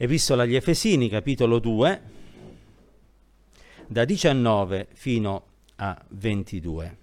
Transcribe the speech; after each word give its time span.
Epistola 0.00 0.44
agli 0.44 0.54
Efesini, 0.54 1.08
capitolo 1.08 1.58
2, 1.58 2.02
da 3.88 4.04
19 4.04 4.86
fino 4.92 5.46
a 5.74 6.00
22. 6.10 6.96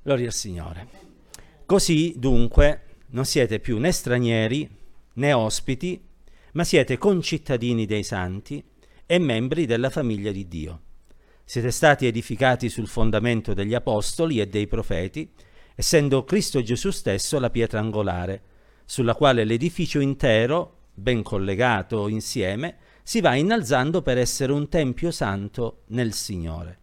Gloria 0.00 0.26
al 0.26 0.32
Signore. 0.32 0.88
Così 1.66 2.14
dunque 2.16 2.80
non 3.08 3.26
siete 3.26 3.60
più 3.60 3.76
né 3.76 3.92
stranieri 3.92 4.66
né 5.12 5.32
ospiti, 5.34 6.02
ma 6.52 6.64
siete 6.64 6.96
concittadini 6.96 7.84
dei 7.84 8.04
santi 8.04 8.64
e 9.04 9.18
membri 9.18 9.66
della 9.66 9.90
famiglia 9.90 10.32
di 10.32 10.48
Dio. 10.48 10.80
Siete 11.44 11.70
stati 11.70 12.06
edificati 12.06 12.70
sul 12.70 12.88
fondamento 12.88 13.52
degli 13.52 13.74
apostoli 13.74 14.40
e 14.40 14.46
dei 14.46 14.66
profeti, 14.66 15.30
essendo 15.76 16.24
Cristo 16.24 16.62
Gesù 16.62 16.90
stesso 16.90 17.38
la 17.38 17.50
pietra 17.50 17.78
angolare, 17.78 18.42
sulla 18.86 19.14
quale 19.14 19.44
l'edificio 19.44 20.00
intero, 20.00 20.78
ben 20.94 21.22
collegato 21.22 22.08
insieme, 22.08 22.78
si 23.02 23.20
va 23.20 23.34
innalzando 23.34 24.02
per 24.02 24.18
essere 24.18 24.52
un 24.52 24.68
tempio 24.68 25.10
santo 25.10 25.82
nel 25.88 26.12
Signore. 26.14 26.78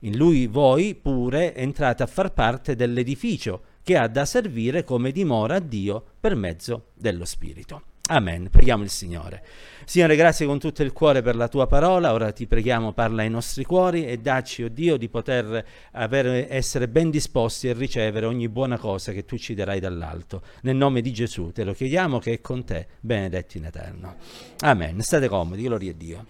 In 0.00 0.16
lui 0.16 0.46
voi 0.46 0.94
pure 0.94 1.54
entrate 1.54 2.02
a 2.02 2.06
far 2.06 2.32
parte 2.32 2.76
dell'edificio 2.76 3.62
che 3.82 3.96
ha 3.96 4.06
da 4.06 4.24
servire 4.24 4.84
come 4.84 5.10
dimora 5.10 5.56
a 5.56 5.60
Dio 5.60 6.02
per 6.20 6.36
mezzo 6.36 6.90
dello 6.94 7.24
Spirito. 7.24 7.82
Amen. 8.08 8.50
Preghiamo 8.50 8.84
il 8.84 8.90
Signore. 8.90 9.42
Signore, 9.84 10.14
grazie 10.14 10.46
con 10.46 10.60
tutto 10.60 10.84
il 10.84 10.92
cuore 10.92 11.22
per 11.22 11.34
la 11.34 11.48
tua 11.48 11.66
parola. 11.66 12.12
Ora 12.12 12.30
ti 12.30 12.46
preghiamo, 12.46 12.92
parla 12.92 13.22
ai 13.22 13.30
nostri 13.30 13.64
cuori 13.64 14.06
e 14.06 14.18
dacci, 14.18 14.62
oh 14.62 14.68
Dio, 14.68 14.96
di 14.96 15.08
poter 15.08 15.64
avere, 15.92 16.48
essere 16.48 16.86
ben 16.86 17.10
disposti 17.10 17.68
a 17.68 17.74
ricevere 17.74 18.26
ogni 18.26 18.48
buona 18.48 18.78
cosa 18.78 19.10
che 19.10 19.24
tu 19.24 19.36
ci 19.36 19.54
darai 19.54 19.80
dall'alto. 19.80 20.42
Nel 20.62 20.76
nome 20.76 21.00
di 21.00 21.12
Gesù 21.12 21.50
te 21.50 21.64
lo 21.64 21.72
chiediamo 21.72 22.20
che 22.20 22.34
è 22.34 22.40
con 22.40 22.64
te, 22.64 22.86
benedetto 23.00 23.56
in 23.56 23.64
eterno. 23.64 24.16
Amen. 24.60 25.00
State 25.00 25.26
comodi, 25.26 25.62
gloria 25.62 25.90
a 25.90 25.94
Dio. 25.94 26.26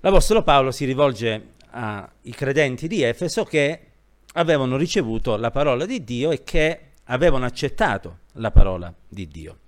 L'Apostolo 0.00 0.42
Paolo 0.42 0.70
si 0.70 0.86
rivolge 0.86 1.54
ai 1.72 2.32
credenti 2.32 2.88
di 2.88 3.02
Efeso 3.02 3.44
che 3.44 3.80
avevano 4.32 4.78
ricevuto 4.78 5.36
la 5.36 5.50
parola 5.50 5.84
di 5.84 6.02
Dio 6.04 6.30
e 6.30 6.42
che 6.42 6.80
avevano 7.04 7.44
accettato 7.44 8.20
la 8.38 8.50
parola 8.50 8.92
di 9.08 9.28
Dio. 9.28 9.58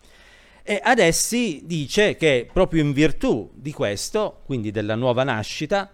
E 0.62 0.80
ad 0.82 0.98
essi 0.98 1.62
dice 1.64 2.16
che 2.16 2.48
proprio 2.52 2.82
in 2.82 2.92
virtù 2.92 3.50
di 3.54 3.72
questo, 3.72 4.42
quindi 4.44 4.70
della 4.70 4.94
nuova 4.94 5.24
nascita, 5.24 5.92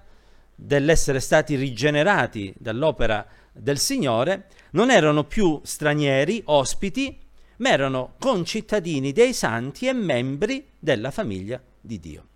dell'essere 0.54 1.20
stati 1.20 1.54
rigenerati 1.54 2.52
dall'opera 2.58 3.26
del 3.52 3.78
Signore, 3.78 4.48
non 4.70 4.90
erano 4.90 5.24
più 5.24 5.60
stranieri, 5.62 6.42
ospiti, 6.46 7.18
ma 7.58 7.70
erano 7.70 8.14
concittadini 8.18 9.12
dei 9.12 9.32
santi 9.32 9.86
e 9.86 9.92
membri 9.92 10.66
della 10.78 11.10
famiglia 11.10 11.60
di 11.80 11.98
Dio. 11.98 12.26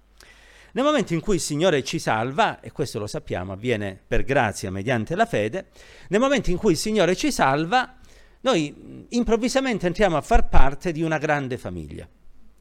Nel 0.72 0.84
momento 0.84 1.14
in 1.14 1.20
cui 1.20 1.34
il 1.34 1.40
Signore 1.40 1.82
ci 1.82 1.98
salva, 1.98 2.60
e 2.60 2.70
questo 2.70 2.98
lo 2.98 3.08
sappiamo, 3.08 3.52
avviene 3.52 4.00
per 4.06 4.22
grazia 4.22 4.70
mediante 4.70 5.16
la 5.16 5.26
fede, 5.26 5.66
nel 6.08 6.20
momento 6.20 6.50
in 6.50 6.56
cui 6.56 6.72
il 6.72 6.78
Signore 6.78 7.16
ci 7.16 7.32
salva, 7.32 7.96
noi 8.42 9.06
improvvisamente 9.10 9.86
entriamo 9.86 10.16
a 10.16 10.22
far 10.22 10.48
parte 10.48 10.92
di 10.92 11.02
una 11.02 11.18
grande 11.18 11.58
famiglia, 11.58 12.08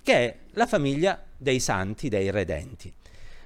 che 0.03 0.13
è 0.13 0.37
la 0.51 0.67
famiglia 0.67 1.23
dei 1.37 1.59
santi, 1.59 2.09
dei 2.09 2.31
redenti. 2.31 2.93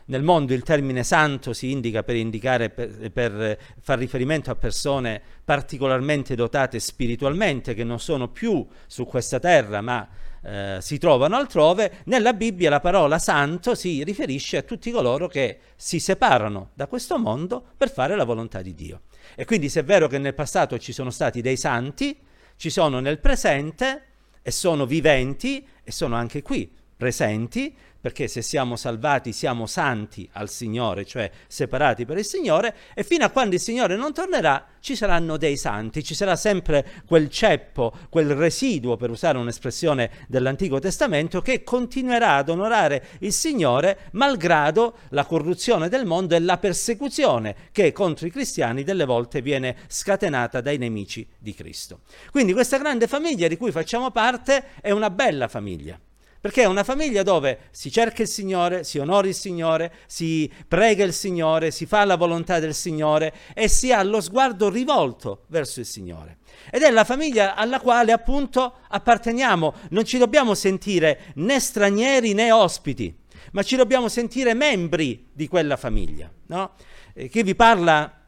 Nel 0.05 0.23
mondo 0.23 0.53
il 0.53 0.63
termine 0.63 1.03
santo 1.03 1.53
si 1.53 1.71
indica 1.71 2.03
per, 2.03 2.17
indicare, 2.17 2.69
per, 2.69 3.09
per 3.11 3.57
far 3.79 3.97
riferimento 3.99 4.51
a 4.51 4.55
persone 4.55 5.21
particolarmente 5.45 6.35
dotate 6.35 6.79
spiritualmente, 6.79 7.73
che 7.73 7.85
non 7.85 7.99
sono 7.99 8.27
più 8.27 8.65
su 8.85 9.05
questa 9.05 9.39
terra, 9.39 9.79
ma 9.79 10.09
eh, 10.43 10.77
si 10.81 10.97
trovano 10.97 11.37
altrove, 11.37 11.99
nella 12.05 12.33
Bibbia 12.33 12.69
la 12.69 12.81
parola 12.81 13.17
santo 13.17 13.75
si 13.75 14.03
riferisce 14.03 14.57
a 14.57 14.61
tutti 14.63 14.91
coloro 14.91 15.27
che 15.27 15.59
si 15.75 15.99
separano 15.99 16.71
da 16.73 16.87
questo 16.87 17.17
mondo 17.17 17.63
per 17.77 17.89
fare 17.89 18.15
la 18.17 18.25
volontà 18.25 18.61
di 18.61 18.73
Dio. 18.73 19.01
E 19.35 19.45
quindi 19.45 19.69
se 19.69 19.81
è 19.81 19.83
vero 19.83 20.07
che 20.07 20.17
nel 20.17 20.33
passato 20.33 20.77
ci 20.77 20.93
sono 20.93 21.09
stati 21.09 21.41
dei 21.41 21.57
santi, 21.57 22.17
ci 22.55 22.69
sono 22.69 22.99
nel 22.99 23.19
presente 23.19 24.03
e 24.41 24.51
sono 24.51 24.85
viventi 24.85 25.65
e 25.83 25.91
sono 25.91 26.15
anche 26.15 26.41
qui 26.41 26.71
presenti, 26.95 27.75
perché 28.03 28.27
se 28.27 28.41
siamo 28.41 28.75
salvati 28.75 29.31
siamo 29.31 29.65
santi 29.65 30.27
al 30.33 30.49
Signore, 30.49 31.05
cioè 31.05 31.31
separati 31.47 32.03
per 32.03 32.17
il 32.17 32.25
Signore, 32.25 32.75
e 32.93 33.01
fino 33.01 33.23
a 33.23 33.29
quando 33.29 33.55
il 33.55 33.61
Signore 33.61 33.95
non 33.95 34.11
tornerà 34.11 34.71
ci 34.81 34.97
saranno 34.97 35.37
dei 35.37 35.55
santi, 35.55 36.03
ci 36.03 36.13
sarà 36.13 36.35
sempre 36.35 36.85
quel 37.05 37.29
ceppo, 37.29 37.93
quel 38.09 38.35
residuo, 38.35 38.97
per 38.97 39.09
usare 39.09 39.37
un'espressione 39.37 40.25
dell'Antico 40.27 40.79
Testamento, 40.79 41.41
che 41.41 41.63
continuerà 41.63 42.35
ad 42.35 42.49
onorare 42.49 43.05
il 43.19 43.31
Signore 43.31 44.09
malgrado 44.11 44.97
la 45.11 45.23
corruzione 45.23 45.87
del 45.87 46.05
mondo 46.05 46.35
e 46.35 46.41
la 46.41 46.57
persecuzione 46.57 47.55
che 47.71 47.93
contro 47.93 48.27
i 48.27 48.31
cristiani 48.31 48.83
delle 48.83 49.05
volte 49.05 49.41
viene 49.41 49.77
scatenata 49.87 50.59
dai 50.59 50.77
nemici 50.77 51.25
di 51.39 51.53
Cristo. 51.53 52.01
Quindi 52.31 52.51
questa 52.51 52.77
grande 52.77 53.07
famiglia 53.07 53.47
di 53.47 53.55
cui 53.55 53.71
facciamo 53.71 54.11
parte 54.11 54.71
è 54.81 54.91
una 54.91 55.09
bella 55.09 55.47
famiglia 55.47 55.97
perché 56.43 56.63
è 56.63 56.65
una 56.65 56.83
famiglia 56.83 57.23
dove 57.23 57.69
si 57.71 57.89
cerca 57.89 58.21
il 58.21 58.27
Signore, 58.27 58.83
si 58.83 58.97
onora 58.97 59.29
il 59.29 59.33
Signore, 59.33 59.93
si 60.07 60.51
prega 60.67 61.05
il 61.05 61.13
Signore, 61.13 61.71
si 61.71 61.85
fa 61.85 62.03
la 62.03 62.17
volontà 62.17 62.59
del 62.59 62.73
Signore 62.73 63.33
e 63.53 63.69
si 63.69 63.93
ha 63.93 64.03
lo 64.03 64.19
sguardo 64.19 64.69
rivolto 64.69 65.45
verso 65.47 65.79
il 65.79 65.85
Signore. 65.85 66.39
Ed 66.69 66.81
è 66.81 66.91
la 66.91 67.05
famiglia 67.05 67.55
alla 67.55 67.79
quale 67.79 68.11
appunto 68.11 68.79
apparteniamo. 68.89 69.73
Non 69.91 70.03
ci 70.03 70.17
dobbiamo 70.17 70.53
sentire 70.53 71.31
né 71.35 71.61
stranieri 71.61 72.33
né 72.33 72.51
ospiti, 72.51 73.15
ma 73.53 73.63
ci 73.63 73.77
dobbiamo 73.77 74.09
sentire 74.09 74.53
membri 74.53 75.29
di 75.31 75.47
quella 75.47 75.77
famiglia. 75.77 76.29
No? 76.47 76.71
Eh, 77.13 77.29
chi 77.29 77.41
vi 77.43 77.55
parla 77.55 78.21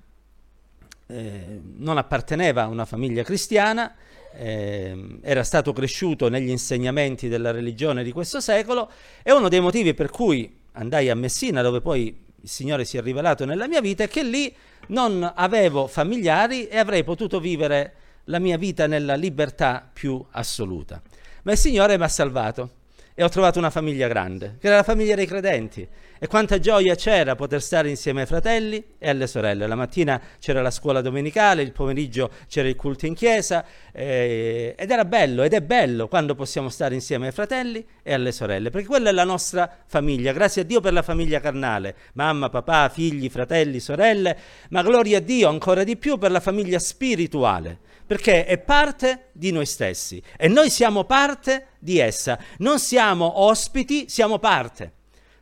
eh, 1.07 1.61
non 1.61 1.97
apparteneva 1.97 2.63
a 2.63 2.67
una 2.67 2.85
famiglia 2.85 3.23
cristiana, 3.23 3.93
eh, 4.38 5.18
era 5.22 5.44
stato 5.44 5.73
cresciuto 5.73 6.29
negli 6.29 6.50
insegnamenti 6.50 7.28
della 7.28 7.51
religione 7.51 8.03
di 8.03 8.12
questo 8.12 8.40
secolo 8.40 8.90
e 9.23 9.31
uno 9.31 9.50
dei 9.50 9.59
motivi 9.59 9.94
per 9.94 10.09
cui 10.09 10.53
andai 10.73 11.09
a 11.09 11.16
Messina, 11.16 11.62
dove 11.62 11.81
poi 11.81 12.23
il 12.41 12.50
Signore 12.50 12.85
si 12.85 12.97
è 12.97 13.01
rivelato 13.01 13.46
nella 13.46 13.68
mia 13.68 13.81
vita, 13.81 14.03
è 14.03 14.07
che 14.07 14.23
lì 14.23 14.53
non 14.88 15.31
avevo 15.35 15.88
familiari 15.88 16.68
e 16.68 16.78
avrei 16.78 17.03
potuto 17.03 17.40
vivere 17.40 17.94
la 18.25 18.40
mia 18.40 18.57
vita 18.57 18.88
nella 18.88 19.16
libertà 19.16 19.88
più 19.91 20.23
assoluta. 20.31 21.02
Ma 21.44 21.52
il 21.52 21.57
Signore 21.57 21.97
mi 21.97 22.03
ha 22.03 22.07
salvato 22.07 22.69
e 23.13 23.23
ho 23.23 23.29
trovato 23.29 23.59
una 23.59 23.69
famiglia 23.69 24.07
grande, 24.07 24.57
che 24.59 24.67
era 24.67 24.78
la 24.78 24.84
famiglia 24.84 25.16
dei 25.16 25.25
credenti. 25.25 25.88
E 26.17 26.27
quanta 26.27 26.59
gioia 26.59 26.95
c'era 26.95 27.35
poter 27.35 27.61
stare 27.61 27.89
insieme 27.89 28.21
ai 28.21 28.27
fratelli 28.27 28.81
e 28.97 29.09
alle 29.09 29.27
sorelle. 29.27 29.67
La 29.67 29.75
mattina 29.75 30.21
c'era 30.39 30.61
la 30.61 30.71
scuola 30.71 31.01
domenicale, 31.01 31.61
il 31.61 31.73
pomeriggio 31.73 32.31
c'era 32.47 32.69
il 32.69 32.75
culto 32.77 33.05
in 33.05 33.13
chiesa 33.13 33.65
eh, 33.91 34.73
ed 34.77 34.89
era 34.89 35.03
bello 35.03 35.43
ed 35.43 35.51
è 35.51 35.59
bello 35.59 36.07
quando 36.07 36.33
possiamo 36.33 36.69
stare 36.69 36.95
insieme 36.95 37.27
ai 37.27 37.33
fratelli 37.33 37.85
e 38.01 38.13
alle 38.13 38.31
sorelle, 38.31 38.69
perché 38.69 38.87
quella 38.87 39.09
è 39.09 39.11
la 39.11 39.25
nostra 39.25 39.69
famiglia. 39.87 40.31
Grazie 40.31 40.61
a 40.61 40.65
Dio 40.65 40.79
per 40.79 40.93
la 40.93 41.01
famiglia 41.01 41.41
carnale, 41.41 41.95
mamma, 42.13 42.49
papà, 42.49 42.87
figli, 42.87 43.27
fratelli, 43.29 43.81
sorelle, 43.81 44.37
ma 44.69 44.83
gloria 44.83 45.17
a 45.17 45.21
Dio 45.21 45.49
ancora 45.49 45.83
di 45.83 45.97
più 45.97 46.17
per 46.17 46.31
la 46.31 46.39
famiglia 46.39 46.79
spirituale, 46.79 47.77
perché 48.05 48.45
è 48.45 48.57
parte 48.57 49.31
di 49.33 49.51
noi 49.51 49.65
stessi 49.65 50.23
e 50.37 50.47
noi 50.47 50.69
siamo 50.69 51.03
parte 51.03 51.67
di 51.77 51.99
essa. 51.99 52.39
Non 52.59 52.79
siamo 52.79 53.41
ospiti, 53.41 54.07
siamo 54.07 54.39
parte. 54.39 54.93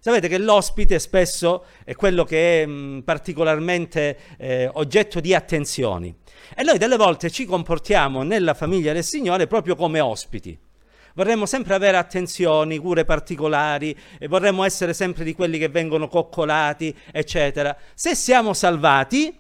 Sapete 0.06 0.28
che 0.28 0.38
l'ospite 0.38 1.00
spesso 1.00 1.64
è 1.86 1.96
quello 1.96 2.26
che 2.26 2.64
è 2.64 2.68
particolarmente 3.06 4.18
eh, 4.38 4.70
oggetto 4.74 5.22
di 5.22 5.34
attenzioni 5.34 6.14
e 6.54 6.62
noi 6.62 6.78
delle 6.78 6.98
volte 6.98 7.30
ci 7.30 7.46
comportiamo 7.46 8.22
nella 8.22 8.54
famiglia 8.54 8.92
del 8.92 9.06
Signore 9.06 9.48
proprio 9.48 9.78
come 9.78 10.02
ospiti. 10.02 10.60
Vorremmo 11.14 11.46
sempre 11.46 11.74
avere 11.74 11.96
attenzioni, 11.96 12.80
cure 12.80 13.06
particolari, 13.06 13.98
e 14.20 14.28
vorremmo 14.28 14.66
essere 14.66 14.94
sempre 14.94 15.24
di 15.24 15.34
quelli 15.34 15.58
che 15.58 15.70
vengono 15.70 16.10
coccolati, 16.10 16.94
eccetera. 17.10 17.74
Se 17.94 18.14
siamo 18.14 18.54
salvati, 18.54 19.34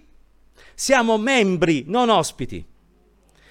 siamo 0.73 1.17
membri, 1.17 1.83
non 1.87 2.09
ospiti. 2.09 2.65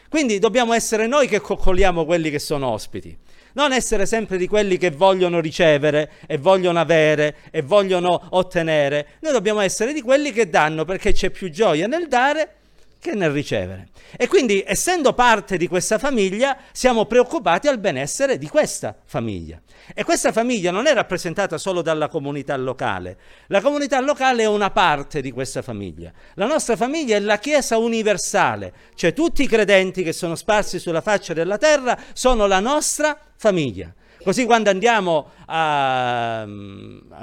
Quindi 0.08 0.38
dobbiamo 0.38 0.72
essere 0.72 1.06
noi 1.06 1.28
che 1.28 1.40
coccoliamo 1.40 2.06
quelli 2.06 2.31
che 2.31 2.38
sono 2.38 2.69
ospiti. 2.69 3.19
Non 3.54 3.72
essere 3.72 4.06
sempre 4.06 4.38
di 4.38 4.46
quelli 4.46 4.76
che 4.76 4.90
vogliono 4.90 5.40
ricevere 5.40 6.12
e 6.26 6.38
vogliono 6.38 6.81
avere 6.81 7.37
e 7.50 7.62
vogliono 7.62 8.28
ottenere. 8.31 9.06
Noi 9.20 9.32
dobbiamo 9.32 9.60
essere 9.60 9.93
di 9.93 10.00
quelli 10.00 10.32
che 10.32 10.49
danno 10.49 10.84
perché 10.84 11.12
c'è 11.12 11.31
più 11.31 11.50
gioia 11.50 11.87
nel 11.87 12.08
dare 12.08 12.54
che 13.02 13.14
nel 13.14 13.31
ricevere. 13.31 13.88
E 14.16 14.28
quindi, 14.28 14.62
essendo 14.64 15.12
parte 15.12 15.56
di 15.56 15.66
questa 15.66 15.99
famiglia, 15.99 16.56
siamo 16.70 17.04
preoccupati 17.06 17.66
al 17.66 17.78
benessere 17.78 18.38
di 18.38 18.49
questa 18.49 18.96
famiglia. 19.04 19.60
E 19.94 20.05
questa 20.05 20.32
famiglia 20.32 20.70
non 20.70 20.87
è 20.87 20.94
rappresentata 20.94 21.58
solo 21.58 21.82
dalla 21.82 22.08
comunità 22.08 22.56
locale. 22.56 23.19
La 23.49 23.61
comunità 23.61 24.00
locale 24.00 24.44
è 24.44 24.46
una 24.46 24.70
parte 24.70 25.20
di 25.20 25.31
questa 25.32 25.62
famiglia. 25.62 26.12
La 26.34 26.46
nostra 26.46 26.76
famiglia 26.76 27.17
è 27.17 27.20
la 27.20 27.38
Chiesa 27.38 27.79
universale, 27.79 28.73
cioè 28.94 29.12
tutti 29.12 29.43
i 29.43 29.49
credenti 29.49 30.02
che 30.02 30.12
sono 30.12 30.34
sparsi 30.34 30.79
sulla 30.79 31.00
faccia 31.00 31.34
della 31.34 31.58
terra 31.58 31.99
sono 32.12 32.46
la 32.46 32.61
nostra 32.61 33.19
famiglia. 33.37 33.93
Così 34.23 34.44
quando 34.44 34.70
andiamo 34.70 35.31
a, 35.46 36.43
a 36.43 36.46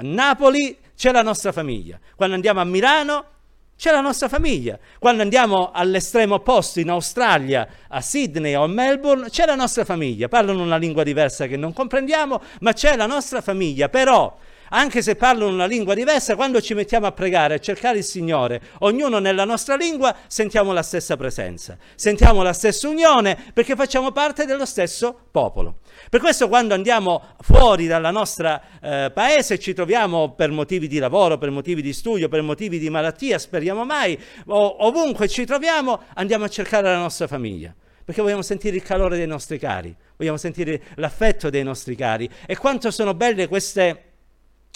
Napoli 0.02 0.76
c'è 0.94 1.12
la 1.12 1.22
nostra 1.22 1.50
famiglia, 1.50 1.98
quando 2.14 2.34
andiamo 2.34 2.60
a 2.60 2.64
Milano 2.64 3.24
c'è 3.80 3.92
la 3.92 4.02
nostra 4.02 4.28
famiglia. 4.28 4.78
Quando 4.98 5.22
andiamo 5.22 5.70
all'estremo 5.72 6.34
opposto, 6.34 6.80
in 6.80 6.90
Australia, 6.90 7.66
a 7.88 8.02
Sydney 8.02 8.54
o 8.54 8.64
a 8.64 8.66
Melbourne, 8.66 9.30
c'è 9.30 9.46
la 9.46 9.54
nostra 9.54 9.86
famiglia. 9.86 10.28
Parlano 10.28 10.62
una 10.62 10.76
lingua 10.76 11.02
diversa 11.02 11.46
che 11.46 11.56
non 11.56 11.72
comprendiamo, 11.72 12.42
ma 12.60 12.74
c'è 12.74 12.94
la 12.94 13.06
nostra 13.06 13.40
famiglia. 13.40 13.88
Però 13.88 14.36
anche 14.70 15.02
se 15.02 15.16
parlano 15.16 15.52
una 15.52 15.66
lingua 15.66 15.94
diversa, 15.94 16.34
quando 16.34 16.60
ci 16.60 16.74
mettiamo 16.74 17.06
a 17.06 17.12
pregare, 17.12 17.54
a 17.54 17.58
cercare 17.58 17.98
il 17.98 18.04
Signore, 18.04 18.60
ognuno 18.80 19.18
nella 19.18 19.44
nostra 19.44 19.76
lingua, 19.76 20.16
sentiamo 20.26 20.72
la 20.72 20.82
stessa 20.82 21.16
presenza, 21.16 21.76
sentiamo 21.94 22.42
la 22.42 22.52
stessa 22.52 22.88
unione, 22.88 23.36
perché 23.52 23.74
facciamo 23.76 24.12
parte 24.12 24.44
dello 24.44 24.66
stesso 24.66 25.16
popolo. 25.30 25.78
Per 26.08 26.20
questo 26.20 26.48
quando 26.48 26.74
andiamo 26.74 27.22
fuori 27.40 27.86
dal 27.86 28.08
nostro 28.12 28.60
eh, 28.80 29.10
paese 29.12 29.58
ci 29.58 29.74
troviamo 29.74 30.34
per 30.34 30.50
motivi 30.50 30.88
di 30.88 30.98
lavoro, 30.98 31.38
per 31.38 31.50
motivi 31.50 31.82
di 31.82 31.92
studio, 31.92 32.28
per 32.28 32.42
motivi 32.42 32.78
di 32.78 32.90
malattia, 32.90 33.38
speriamo 33.38 33.84
mai, 33.84 34.18
o, 34.46 34.86
ovunque 34.86 35.28
ci 35.28 35.44
troviamo, 35.44 36.00
andiamo 36.14 36.44
a 36.44 36.48
cercare 36.48 36.88
la 36.88 36.98
nostra 36.98 37.26
famiglia 37.26 37.74
perché 38.02 38.22
vogliamo 38.22 38.42
sentire 38.42 38.74
il 38.74 38.82
calore 38.82 39.16
dei 39.16 39.26
nostri 39.28 39.56
cari, 39.56 39.94
vogliamo 40.16 40.36
sentire 40.36 40.82
l'affetto 40.96 41.48
dei 41.48 41.62
nostri 41.62 41.94
cari. 41.94 42.28
E 42.44 42.56
quanto 42.56 42.90
sono 42.90 43.14
belle 43.14 43.46
queste 43.46 44.09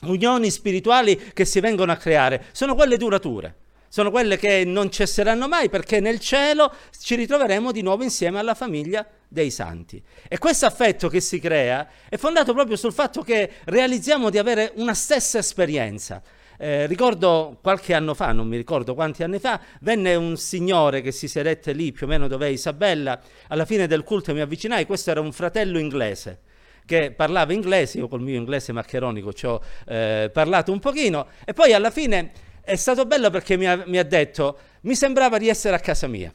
unioni 0.02 0.50
spirituali 0.50 1.30
che 1.32 1.44
si 1.44 1.60
vengono 1.60 1.92
a 1.92 1.96
creare 1.96 2.46
sono 2.52 2.74
quelle 2.74 2.96
durature, 2.96 3.54
sono 3.88 4.10
quelle 4.10 4.36
che 4.36 4.64
non 4.64 4.90
cesseranno 4.90 5.46
mai 5.46 5.68
perché 5.68 6.00
nel 6.00 6.18
cielo 6.18 6.72
ci 6.98 7.14
ritroveremo 7.14 7.70
di 7.70 7.82
nuovo 7.82 8.02
insieme 8.02 8.38
alla 8.38 8.54
famiglia 8.54 9.06
dei 9.28 9.50
santi. 9.50 10.02
E 10.28 10.38
questo 10.38 10.66
affetto 10.66 11.08
che 11.08 11.20
si 11.20 11.38
crea 11.38 11.86
è 12.08 12.16
fondato 12.16 12.52
proprio 12.52 12.76
sul 12.76 12.92
fatto 12.92 13.22
che 13.22 13.50
realizziamo 13.64 14.30
di 14.30 14.38
avere 14.38 14.72
una 14.76 14.94
stessa 14.94 15.38
esperienza. 15.38 16.22
Eh, 16.56 16.86
ricordo 16.86 17.58
qualche 17.60 17.94
anno 17.94 18.14
fa, 18.14 18.32
non 18.32 18.46
mi 18.46 18.56
ricordo 18.56 18.94
quanti 18.94 19.24
anni 19.24 19.40
fa, 19.40 19.60
venne 19.80 20.14
un 20.14 20.36
signore 20.36 21.00
che 21.00 21.10
si 21.10 21.26
sedette 21.26 21.72
lì 21.72 21.90
più 21.90 22.06
o 22.06 22.08
meno 22.08 22.28
dove 22.28 22.46
è 22.46 22.50
Isabella, 22.50 23.20
alla 23.48 23.64
fine 23.64 23.88
del 23.88 24.04
culto 24.04 24.32
mi 24.32 24.40
avvicinai, 24.40 24.86
questo 24.86 25.10
era 25.10 25.20
un 25.20 25.32
fratello 25.32 25.78
inglese 25.78 26.40
che 26.86 27.12
parlava 27.12 27.52
inglese, 27.52 27.98
io 27.98 28.08
col 28.08 28.20
mio 28.20 28.36
inglese 28.36 28.72
maccheronico 28.72 29.32
ci 29.32 29.46
ho 29.46 29.60
eh, 29.86 30.30
parlato 30.32 30.72
un 30.72 30.80
pochino 30.80 31.26
e 31.44 31.52
poi 31.52 31.72
alla 31.72 31.90
fine 31.90 32.32
è 32.62 32.76
stato 32.76 33.06
bello 33.06 33.30
perché 33.30 33.56
mi 33.56 33.66
ha, 33.66 33.82
mi 33.86 33.98
ha 33.98 34.04
detto 34.04 34.58
mi 34.82 34.94
sembrava 34.94 35.38
di 35.38 35.48
essere 35.48 35.74
a 35.74 35.80
casa 35.80 36.06
mia 36.06 36.32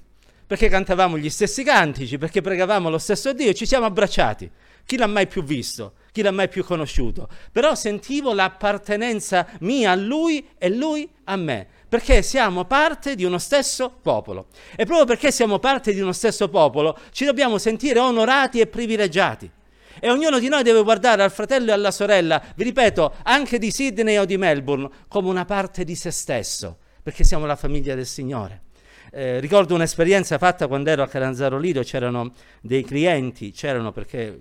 perché 0.49 0.67
cantavamo 0.67 1.15
gli 1.19 1.29
stessi 1.29 1.63
cantici, 1.63 2.17
perché 2.17 2.41
pregavamo 2.41 2.89
lo 2.89 2.97
stesso 2.97 3.33
Dio, 3.33 3.53
ci 3.53 3.67
siamo 3.67 3.85
abbracciati. 3.85 4.49
Chi 4.83 4.97
l'ha 4.97 5.05
mai 5.05 5.27
più 5.27 5.43
visto? 5.43 5.93
Chi 6.11 6.23
l'ha 6.23 6.31
mai 6.31 6.49
più 6.49 6.63
conosciuto? 6.63 7.29
Però 7.51 7.75
sentivo 7.75 8.33
l'appartenenza 8.33 9.45
mia 9.59 9.91
a 9.91 9.95
lui 9.95 10.49
e 10.57 10.69
lui 10.69 11.07
a 11.25 11.35
me, 11.35 11.67
perché 11.87 12.23
siamo 12.23 12.65
parte 12.65 13.13
di 13.13 13.25
uno 13.25 13.37
stesso 13.37 13.95
popolo. 14.01 14.47
E 14.75 14.85
proprio 14.85 15.05
perché 15.05 15.31
siamo 15.31 15.59
parte 15.59 15.93
di 15.93 15.99
uno 15.99 16.13
stesso 16.13 16.49
popolo, 16.49 16.97
ci 17.11 17.25
dobbiamo 17.25 17.59
sentire 17.59 17.99
onorati 17.99 18.59
e 18.59 18.65
privilegiati. 18.65 19.51
E 19.99 20.09
ognuno 20.09 20.39
di 20.39 20.47
noi 20.47 20.63
deve 20.63 20.83
guardare 20.83 21.23
al 21.23 21.31
fratello 21.31 21.69
e 21.69 21.73
alla 21.73 21.91
sorella, 21.91 22.41
vi 22.55 22.63
ripeto, 22.63 23.15
anche 23.23 23.57
di 23.57 23.71
Sydney 23.71 24.17
o 24.17 24.25
di 24.25 24.37
Melbourne, 24.37 24.89
come 25.07 25.29
una 25.29 25.45
parte 25.45 25.83
di 25.83 25.95
se 25.95 26.11
stesso, 26.11 26.77
perché 27.03 27.23
siamo 27.23 27.45
la 27.45 27.55
famiglia 27.55 27.95
del 27.95 28.05
Signore. 28.05 28.63
Eh, 29.11 29.39
ricordo 29.39 29.73
un'esperienza 29.73 30.37
fatta 30.37 30.67
quando 30.67 30.89
ero 30.91 31.01
a 31.01 31.07
Caranzaro 31.07 31.57
Lido, 31.57 31.81
c'erano 31.81 32.31
dei 32.61 32.83
clienti, 32.83 33.51
c'erano 33.51 33.91
perché 33.91 34.39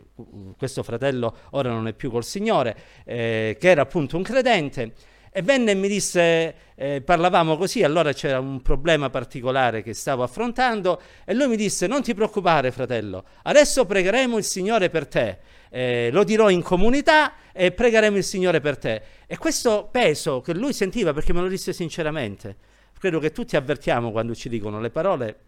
questo 0.58 0.82
fratello 0.82 1.34
ora 1.50 1.70
non 1.70 1.88
è 1.88 1.94
più 1.94 2.10
col 2.10 2.24
Signore, 2.24 2.76
eh, 3.04 3.56
che 3.58 3.68
era 3.68 3.82
appunto 3.82 4.16
un 4.16 4.22
credente, 4.22 4.92
e 5.30 5.42
venne 5.42 5.72
e 5.72 5.74
mi 5.74 5.88
disse, 5.88 6.54
eh, 6.74 7.00
parlavamo 7.00 7.56
così, 7.56 7.82
allora 7.82 8.12
c'era 8.12 8.38
un 8.38 8.62
problema 8.62 9.10
particolare 9.10 9.82
che 9.82 9.94
stavo 9.94 10.22
affrontando 10.22 11.00
e 11.24 11.34
lui 11.34 11.48
mi 11.48 11.56
disse 11.56 11.86
non 11.86 12.02
ti 12.02 12.14
preoccupare 12.14 12.70
fratello, 12.70 13.24
adesso 13.42 13.84
pregheremo 13.84 14.36
il 14.36 14.44
Signore 14.44 14.90
per 14.90 15.06
te, 15.06 15.38
eh, 15.70 16.10
lo 16.12 16.24
dirò 16.24 16.50
in 16.50 16.62
comunità 16.62 17.34
e 17.52 17.72
pregheremo 17.72 18.16
il 18.16 18.24
Signore 18.24 18.60
per 18.60 18.78
te. 18.78 19.02
E 19.26 19.36
questo 19.36 19.88
peso 19.90 20.40
che 20.40 20.54
lui 20.54 20.72
sentiva, 20.72 21.12
perché 21.12 21.32
me 21.32 21.40
lo 21.40 21.48
disse 21.48 21.72
sinceramente, 21.72 22.56
credo 22.98 23.18
che 23.18 23.32
tutti 23.32 23.56
avvertiamo 23.56 24.10
quando 24.10 24.34
ci 24.34 24.48
dicono 24.48 24.80
le 24.80 24.90
parole 24.90 25.38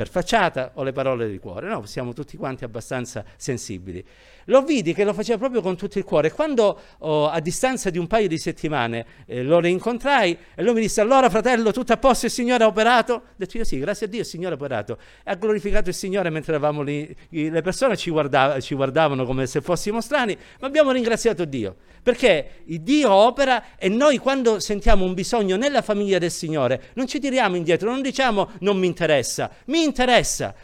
per 0.00 0.08
facciata 0.08 0.70
o 0.76 0.82
le 0.82 0.92
parole 0.92 1.28
di 1.28 1.38
cuore. 1.38 1.68
No, 1.68 1.84
siamo 1.84 2.14
tutti 2.14 2.38
quanti 2.38 2.64
abbastanza 2.64 3.22
sensibili. 3.36 4.02
Lo 4.46 4.62
vidi 4.62 4.94
che 4.94 5.04
lo 5.04 5.12
faceva 5.12 5.36
proprio 5.36 5.60
con 5.60 5.76
tutto 5.76 5.98
il 5.98 6.04
cuore. 6.04 6.32
Quando 6.32 6.80
oh, 7.00 7.28
a 7.28 7.38
distanza 7.40 7.90
di 7.90 7.98
un 7.98 8.06
paio 8.06 8.26
di 8.26 8.38
settimane 8.38 9.04
eh, 9.26 9.42
lo 9.42 9.60
rincontrai 9.60 10.38
e 10.54 10.62
lui 10.62 10.72
mi 10.72 10.80
disse 10.80 11.02
allora 11.02 11.28
fratello 11.28 11.70
tutto 11.70 11.92
a 11.92 11.98
posto 11.98 12.24
il 12.24 12.32
Signore 12.32 12.64
ha 12.64 12.66
operato? 12.66 13.12
Ho 13.12 13.22
detto 13.36 13.58
io 13.58 13.64
sì, 13.64 13.78
grazie 13.78 14.06
a 14.06 14.08
Dio 14.08 14.20
il 14.20 14.26
Signore 14.26 14.54
ha 14.54 14.56
operato. 14.56 14.96
E 15.22 15.30
ha 15.32 15.34
glorificato 15.34 15.90
il 15.90 15.94
Signore 15.94 16.30
mentre 16.30 16.54
eravamo 16.54 16.80
lì. 16.80 17.14
Le 17.28 17.60
persone 17.60 17.94
ci, 17.98 18.08
guardava, 18.08 18.58
ci 18.60 18.74
guardavano 18.74 19.26
come 19.26 19.46
se 19.46 19.60
fossimo 19.60 20.00
strani, 20.00 20.34
ma 20.60 20.66
abbiamo 20.66 20.92
ringraziato 20.92 21.44
Dio. 21.44 21.76
Perché 22.02 22.62
Dio 22.64 23.12
opera 23.12 23.76
e 23.76 23.90
noi 23.90 24.16
quando 24.16 24.60
sentiamo 24.60 25.04
un 25.04 25.12
bisogno 25.12 25.56
nella 25.56 25.82
famiglia 25.82 26.16
del 26.16 26.30
Signore 26.30 26.84
non 26.94 27.06
ci 27.06 27.20
tiriamo 27.20 27.56
indietro, 27.56 27.90
non 27.90 28.00
diciamo 28.00 28.52
non 28.60 28.78
mi 28.78 28.86
interessa, 28.86 29.50
mi 29.66 29.82
interessa 29.82 29.89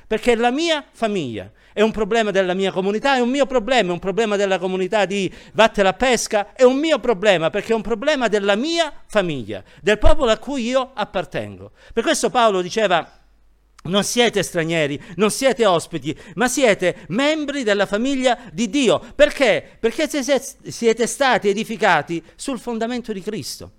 perché 0.06 0.32
è 0.32 0.37
la 0.37 0.50
mia 0.50 0.84
famiglia. 0.90 1.50
È 1.73 1.82
un 1.82 1.90
problema 1.90 2.31
della 2.31 2.55
mia 2.55 2.73
comunità, 2.73 3.17
è 3.17 3.20
un 3.20 3.28
mio 3.28 3.44
problema, 3.44 3.90
è 3.90 3.93
un 3.93 3.99
problema 3.99 4.37
della 4.37 4.58
comunità 4.58 5.05
di 5.05 5.31
Vattela 5.52 5.93
Pesca, 5.93 6.55
è 6.55 6.62
un 6.62 6.78
mio 6.78 6.99
problema 6.99 7.50
perché 7.50 7.73
è 7.73 7.75
un 7.75 7.82
problema 7.82 8.28
della 8.28 8.56
mia 8.56 8.90
famiglia, 9.06 9.62
del 9.82 9.99
popolo 9.99 10.31
a 10.31 10.38
cui 10.38 10.64
io 10.64 10.93
appartengo. 10.94 11.73
Per 11.93 12.02
questo 12.02 12.31
Paolo 12.31 12.62
diceva 12.62 13.20
non 13.82 14.05
siete 14.05 14.43
stranieri, 14.43 15.00
non 15.17 15.31
siete 15.31 15.67
ospiti, 15.67 16.19
ma 16.34 16.49
siete 16.49 17.05
membri 17.08 17.62
della 17.62 17.87
famiglia 17.87 18.38
di 18.52 18.70
Dio. 18.70 18.99
Perché? 19.14 19.76
Perché 19.78 20.08
siete 20.08 21.06
stati 21.06 21.49
edificati 21.49 22.23
sul 22.37 22.58
fondamento 22.58 23.12
di 23.12 23.20
Cristo. 23.20 23.73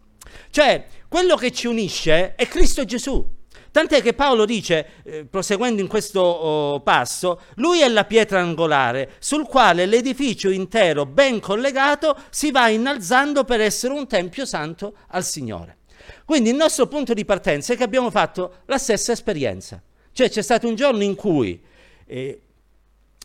Cioè, 0.49 0.85
quello 1.09 1.35
che 1.35 1.51
ci 1.51 1.67
unisce 1.67 2.35
è 2.35 2.47
Cristo 2.47 2.85
Gesù. 2.85 3.35
Tant'è 3.77 4.01
che 4.01 4.15
Paolo 4.15 4.45
dice, 4.45 4.87
eh, 5.03 5.25
proseguendo 5.25 5.83
in 5.83 5.87
questo 5.87 6.19
oh, 6.19 6.79
passo, 6.79 7.41
lui 7.57 7.81
è 7.81 7.87
la 7.87 8.05
pietra 8.05 8.39
angolare 8.39 9.11
sul 9.19 9.45
quale 9.45 9.85
l'edificio 9.85 10.49
intero 10.49 11.05
ben 11.05 11.39
collegato 11.39 12.17
si 12.31 12.49
va 12.49 12.69
innalzando 12.69 13.43
per 13.43 13.61
essere 13.61 13.93
un 13.93 14.07
tempio 14.07 14.47
santo 14.47 14.95
al 15.09 15.23
Signore. 15.23 15.77
Quindi 16.25 16.49
il 16.49 16.55
nostro 16.55 16.87
punto 16.87 17.13
di 17.13 17.23
partenza 17.23 17.73
è 17.73 17.77
che 17.77 17.83
abbiamo 17.83 18.09
fatto 18.09 18.61
la 18.65 18.79
stessa 18.79 19.11
esperienza. 19.11 19.79
Cioè 20.11 20.27
c'è 20.27 20.41
stato 20.41 20.67
un 20.67 20.73
giorno 20.73 21.03
in 21.03 21.13
cui 21.13 21.61
eh, 22.07 22.41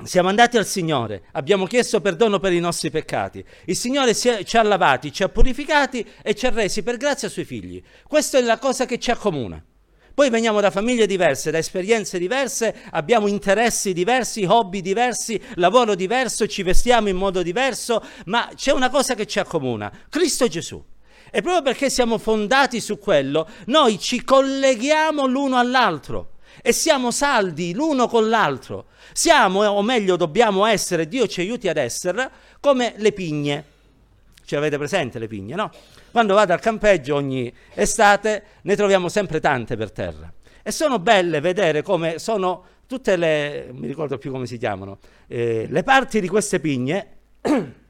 siamo 0.04 0.28
andati 0.28 0.58
al 0.58 0.66
Signore, 0.66 1.22
abbiamo 1.32 1.64
chiesto 1.64 2.02
perdono 2.02 2.40
per 2.40 2.52
i 2.52 2.60
nostri 2.60 2.90
peccati, 2.90 3.42
il 3.64 3.76
Signore 3.76 4.10
è, 4.10 4.44
ci 4.44 4.56
ha 4.58 4.62
lavati, 4.62 5.14
ci 5.14 5.22
ha 5.22 5.30
purificati 5.30 6.06
e 6.22 6.34
ci 6.34 6.44
ha 6.44 6.50
resi 6.50 6.82
per 6.82 6.98
grazia 6.98 7.30
sui 7.30 7.46
figli. 7.46 7.82
Questa 8.06 8.36
è 8.36 8.42
la 8.42 8.58
cosa 8.58 8.84
che 8.84 8.98
ci 8.98 9.10
accomuna. 9.10 9.64
Poi 10.14 10.28
veniamo 10.28 10.60
da 10.60 10.70
famiglie 10.70 11.06
diverse, 11.06 11.50
da 11.50 11.58
esperienze 11.58 12.18
diverse, 12.18 12.74
abbiamo 12.90 13.26
interessi 13.26 13.92
diversi, 13.92 14.44
hobby 14.44 14.80
diversi, 14.80 15.40
lavoro 15.54 15.94
diverso, 15.94 16.46
ci 16.46 16.62
vestiamo 16.62 17.08
in 17.08 17.16
modo 17.16 17.42
diverso, 17.42 18.02
ma 18.26 18.50
c'è 18.54 18.72
una 18.72 18.90
cosa 18.90 19.14
che 19.14 19.26
ci 19.26 19.38
accomuna, 19.38 19.90
Cristo 20.08 20.48
Gesù. 20.48 20.82
E 21.30 21.40
proprio 21.40 21.62
perché 21.62 21.88
siamo 21.88 22.18
fondati 22.18 22.78
su 22.78 22.98
quello, 22.98 23.48
noi 23.66 23.98
ci 23.98 24.22
colleghiamo 24.22 25.26
l'uno 25.26 25.56
all'altro 25.56 26.32
e 26.60 26.72
siamo 26.72 27.10
saldi 27.10 27.72
l'uno 27.72 28.06
con 28.06 28.28
l'altro. 28.28 28.86
Siamo, 29.12 29.64
o 29.64 29.82
meglio 29.82 30.16
dobbiamo 30.16 30.66
essere, 30.66 31.08
Dio 31.08 31.26
ci 31.26 31.40
aiuti 31.40 31.68
ad 31.68 31.78
essere, 31.78 32.30
come 32.60 32.94
le 32.98 33.12
pigne. 33.12 33.64
Ce 34.44 34.54
l'avete 34.54 34.76
presente 34.76 35.18
le 35.18 35.28
pigne, 35.28 35.54
no? 35.54 35.70
Quando 36.10 36.34
vado 36.34 36.52
al 36.52 36.60
campeggio 36.60 37.14
ogni 37.14 37.52
estate 37.74 38.44
ne 38.62 38.76
troviamo 38.76 39.08
sempre 39.08 39.40
tante 39.40 39.76
per 39.76 39.92
terra. 39.92 40.32
E 40.62 40.70
sono 40.70 40.98
belle 40.98 41.40
vedere 41.40 41.82
come 41.82 42.18
sono 42.18 42.64
tutte 42.86 43.16
le, 43.16 43.70
mi 43.72 43.86
ricordo 43.86 44.18
più 44.18 44.30
come 44.30 44.46
si 44.46 44.58
chiamano, 44.58 44.98
eh, 45.26 45.66
le 45.68 45.82
parti 45.82 46.20
di 46.20 46.28
queste 46.28 46.60
pigne. 46.60 47.08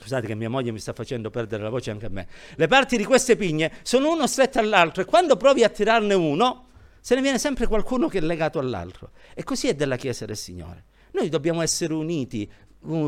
Scusate 0.00 0.26
che 0.26 0.34
mia 0.34 0.48
moglie 0.48 0.72
mi 0.72 0.78
sta 0.78 0.92
facendo 0.92 1.28
perdere 1.30 1.62
la 1.62 1.68
voce 1.68 1.90
anche 1.90 2.06
a 2.06 2.08
me. 2.08 2.26
Le 2.54 2.66
parti 2.66 2.96
di 2.96 3.04
queste 3.04 3.36
pigne 3.36 3.70
sono 3.82 4.10
uno 4.10 4.26
stretto 4.26 4.58
all'altro 4.58 5.02
e 5.02 5.04
quando 5.04 5.36
provi 5.36 5.62
a 5.62 5.68
tirarne 5.68 6.14
uno, 6.14 6.68
se 7.00 7.14
ne 7.14 7.20
viene 7.20 7.38
sempre 7.38 7.66
qualcuno 7.66 8.08
che 8.08 8.18
è 8.18 8.20
legato 8.22 8.58
all'altro. 8.58 9.10
E 9.34 9.44
così 9.44 9.68
è 9.68 9.74
della 9.74 9.96
Chiesa 9.96 10.24
del 10.24 10.36
Signore. 10.36 10.84
Noi 11.12 11.28
dobbiamo 11.28 11.60
essere 11.60 11.92
uniti, 11.92 12.50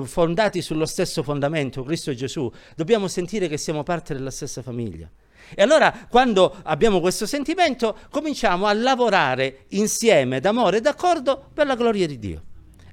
fondati 0.04 0.60
sullo 0.60 0.86
stesso 0.86 1.22
fondamento, 1.22 1.82
Cristo 1.82 2.14
Gesù. 2.14 2.50
Dobbiamo 2.76 3.08
sentire 3.08 3.48
che 3.48 3.56
siamo 3.56 3.82
parte 3.82 4.14
della 4.14 4.30
stessa 4.30 4.62
famiglia. 4.62 5.10
E 5.54 5.62
allora, 5.62 6.06
quando 6.08 6.54
abbiamo 6.62 7.00
questo 7.00 7.26
sentimento, 7.26 7.96
cominciamo 8.10 8.66
a 8.66 8.72
lavorare 8.72 9.64
insieme, 9.70 10.40
d'amore 10.40 10.78
e 10.78 10.80
d'accordo, 10.80 11.50
per 11.52 11.66
la 11.66 11.74
gloria 11.74 12.06
di 12.06 12.18
Dio. 12.18 12.42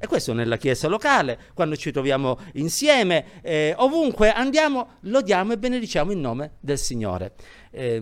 E 0.01 0.07
questo 0.07 0.33
nella 0.33 0.57
chiesa 0.57 0.87
locale, 0.87 1.37
quando 1.53 1.75
ci 1.75 1.91
troviamo 1.91 2.39
insieme, 2.53 3.41
eh, 3.41 3.73
ovunque 3.77 4.31
andiamo, 4.31 4.97
lodiamo 5.01 5.53
e 5.53 5.57
benediciamo 5.57 6.11
il 6.11 6.17
nome 6.17 6.53
del 6.61 6.77
Signore. 6.77 7.33
Eh, 7.69 7.95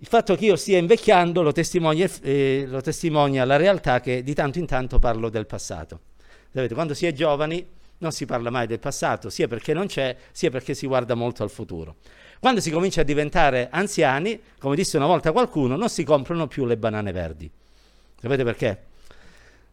il 0.00 0.06
fatto 0.06 0.36
che 0.36 0.46
io 0.46 0.56
stia 0.56 0.78
invecchiando 0.78 1.42
lo 1.42 1.52
testimonia, 1.52 2.08
eh, 2.22 2.64
lo 2.66 2.80
testimonia, 2.80 3.44
la 3.44 3.56
realtà 3.56 4.00
che 4.00 4.22
di 4.22 4.32
tanto 4.32 4.58
in 4.58 4.66
tanto 4.66 4.98
parlo 4.98 5.28
del 5.28 5.44
passato. 5.44 6.00
Sapete, 6.52 6.74
quando 6.74 6.94
si 6.94 7.06
è 7.06 7.12
giovani 7.12 7.66
non 7.98 8.12
si 8.12 8.26
parla 8.26 8.50
mai 8.50 8.66
del 8.66 8.78
passato, 8.78 9.28
sia 9.30 9.48
perché 9.48 9.74
non 9.74 9.86
c'è, 9.86 10.16
sia 10.30 10.50
perché 10.50 10.74
si 10.74 10.86
guarda 10.86 11.14
molto 11.14 11.42
al 11.42 11.50
futuro. 11.50 11.96
Quando 12.40 12.60
si 12.60 12.70
comincia 12.70 13.00
a 13.00 13.04
diventare 13.04 13.68
anziani, 13.70 14.40
come 14.58 14.76
disse 14.76 14.96
una 14.96 15.06
volta 15.06 15.32
qualcuno, 15.32 15.76
non 15.76 15.88
si 15.88 16.04
comprano 16.04 16.46
più 16.46 16.64
le 16.64 16.76
banane 16.76 17.12
verdi. 17.12 17.50
Sapete 18.20 18.44
perché? 18.44 18.86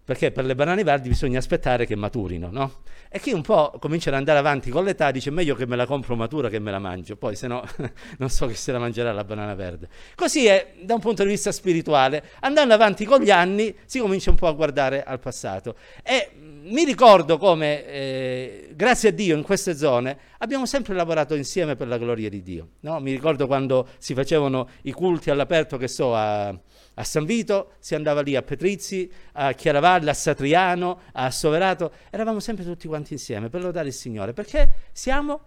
perché 0.05 0.31
per 0.31 0.45
le 0.45 0.53
banane 0.53 0.83
verdi 0.83 1.09
bisogna 1.09 1.39
aspettare 1.39 1.87
che 1.87 1.95
maturino, 1.95 2.49
no? 2.51 2.83
E 3.09 3.19
chi 3.19 3.31
un 3.31 3.41
po' 3.41 3.73
comincia 3.79 4.09
ad 4.09 4.15
andare 4.15 4.37
avanti 4.37 4.69
con 4.69 4.83
l'età 4.83 5.09
dice 5.09 5.31
meglio 5.31 5.55
che 5.55 5.65
me 5.65 5.75
la 5.75 5.87
compro 5.87 6.15
matura 6.15 6.47
che 6.47 6.59
me 6.59 6.69
la 6.69 6.77
mangio, 6.77 7.15
poi 7.15 7.35
se 7.35 7.47
no 7.47 7.67
non 8.19 8.29
so 8.29 8.45
chi 8.45 8.53
se 8.53 8.71
la 8.71 8.77
mangerà 8.77 9.11
la 9.11 9.23
banana 9.23 9.55
verde. 9.55 9.89
Così 10.13 10.45
è 10.45 10.73
da 10.79 10.93
un 10.93 10.99
punto 10.99 11.23
di 11.23 11.29
vista 11.29 11.51
spirituale, 11.51 12.23
andando 12.41 12.75
avanti 12.75 13.03
con 13.03 13.19
gli 13.19 13.31
anni 13.31 13.75
si 13.85 13.97
comincia 13.97 14.29
un 14.29 14.35
po' 14.35 14.47
a 14.47 14.51
guardare 14.51 15.03
al 15.03 15.19
passato. 15.19 15.75
E 16.03 16.29
mi 16.65 16.83
ricordo 16.83 17.37
come, 17.37 17.85
eh, 17.85 18.69
grazie 18.75 19.09
a 19.09 19.11
Dio, 19.11 19.35
in 19.35 19.43
queste 19.43 19.75
zone 19.75 20.17
abbiamo 20.39 20.65
sempre 20.65 20.93
lavorato 20.93 21.35
insieme 21.35 21.75
per 21.75 21.87
la 21.87 21.97
gloria 21.97 22.29
di 22.29 22.41
Dio. 22.41 22.69
No? 22.81 22.99
Mi 22.99 23.11
ricordo 23.11 23.47
quando 23.47 23.87
si 23.97 24.13
facevano 24.13 24.69
i 24.83 24.91
culti 24.91 25.29
all'aperto, 25.29 25.77
che 25.77 25.87
so, 25.87 26.13
a 26.15 26.57
a 26.95 27.03
San 27.03 27.25
Vito 27.25 27.73
si 27.79 27.95
andava 27.95 28.21
lì 28.21 28.35
a 28.35 28.41
Petrizzi, 28.41 29.09
a 29.33 29.53
Chiaravalle, 29.53 30.09
a 30.09 30.13
Satriano, 30.13 31.01
a 31.13 31.31
Soverato, 31.31 31.91
eravamo 32.09 32.39
sempre 32.39 32.63
tutti 32.63 32.87
quanti 32.87 33.13
insieme 33.13 33.49
per 33.49 33.61
lodare 33.61 33.87
il 33.87 33.93
Signore, 33.93 34.33
perché 34.33 34.89
siamo 34.91 35.41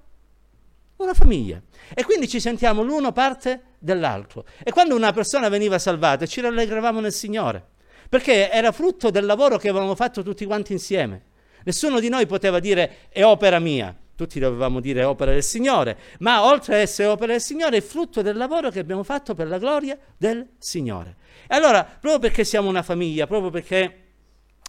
una 0.96 1.14
famiglia 1.14 1.62
e 1.94 2.04
quindi 2.04 2.28
ci 2.28 2.40
sentiamo 2.40 2.82
l'uno 2.82 3.12
parte 3.12 3.62
dell'altro. 3.78 4.44
E 4.62 4.72
quando 4.72 4.94
una 4.94 5.12
persona 5.12 5.48
veniva 5.48 5.78
salvata 5.78 6.26
ci 6.26 6.40
rallegravamo 6.40 7.00
nel 7.00 7.12
Signore, 7.12 7.68
perché 8.08 8.50
era 8.50 8.72
frutto 8.72 9.10
del 9.10 9.26
lavoro 9.26 9.58
che 9.58 9.68
avevamo 9.68 9.94
fatto 9.94 10.22
tutti 10.22 10.44
quanti 10.46 10.72
insieme. 10.72 11.22
Nessuno 11.64 12.00
di 12.00 12.08
noi 12.08 12.26
poteva 12.26 12.60
dire 12.60 13.08
è 13.10 13.24
opera 13.24 13.58
mia, 13.58 13.94
tutti 14.14 14.40
dovevamo 14.40 14.80
dire 14.80 15.04
opera 15.04 15.32
del 15.32 15.42
Signore, 15.42 15.98
ma 16.20 16.44
oltre 16.44 16.74
ad 16.74 16.80
essere 16.80 17.08
opera 17.08 17.32
del 17.32 17.40
Signore 17.40 17.76
è 17.76 17.80
frutto 17.80 18.22
del 18.22 18.36
lavoro 18.36 18.70
che 18.70 18.78
abbiamo 18.78 19.02
fatto 19.02 19.34
per 19.34 19.48
la 19.48 19.58
gloria 19.58 19.98
del 20.16 20.48
Signore. 20.58 21.16
E 21.46 21.54
allora, 21.54 21.84
proprio 21.84 22.18
perché 22.18 22.44
siamo 22.44 22.68
una 22.68 22.82
famiglia, 22.82 23.26
proprio 23.26 23.50
perché 23.50 24.06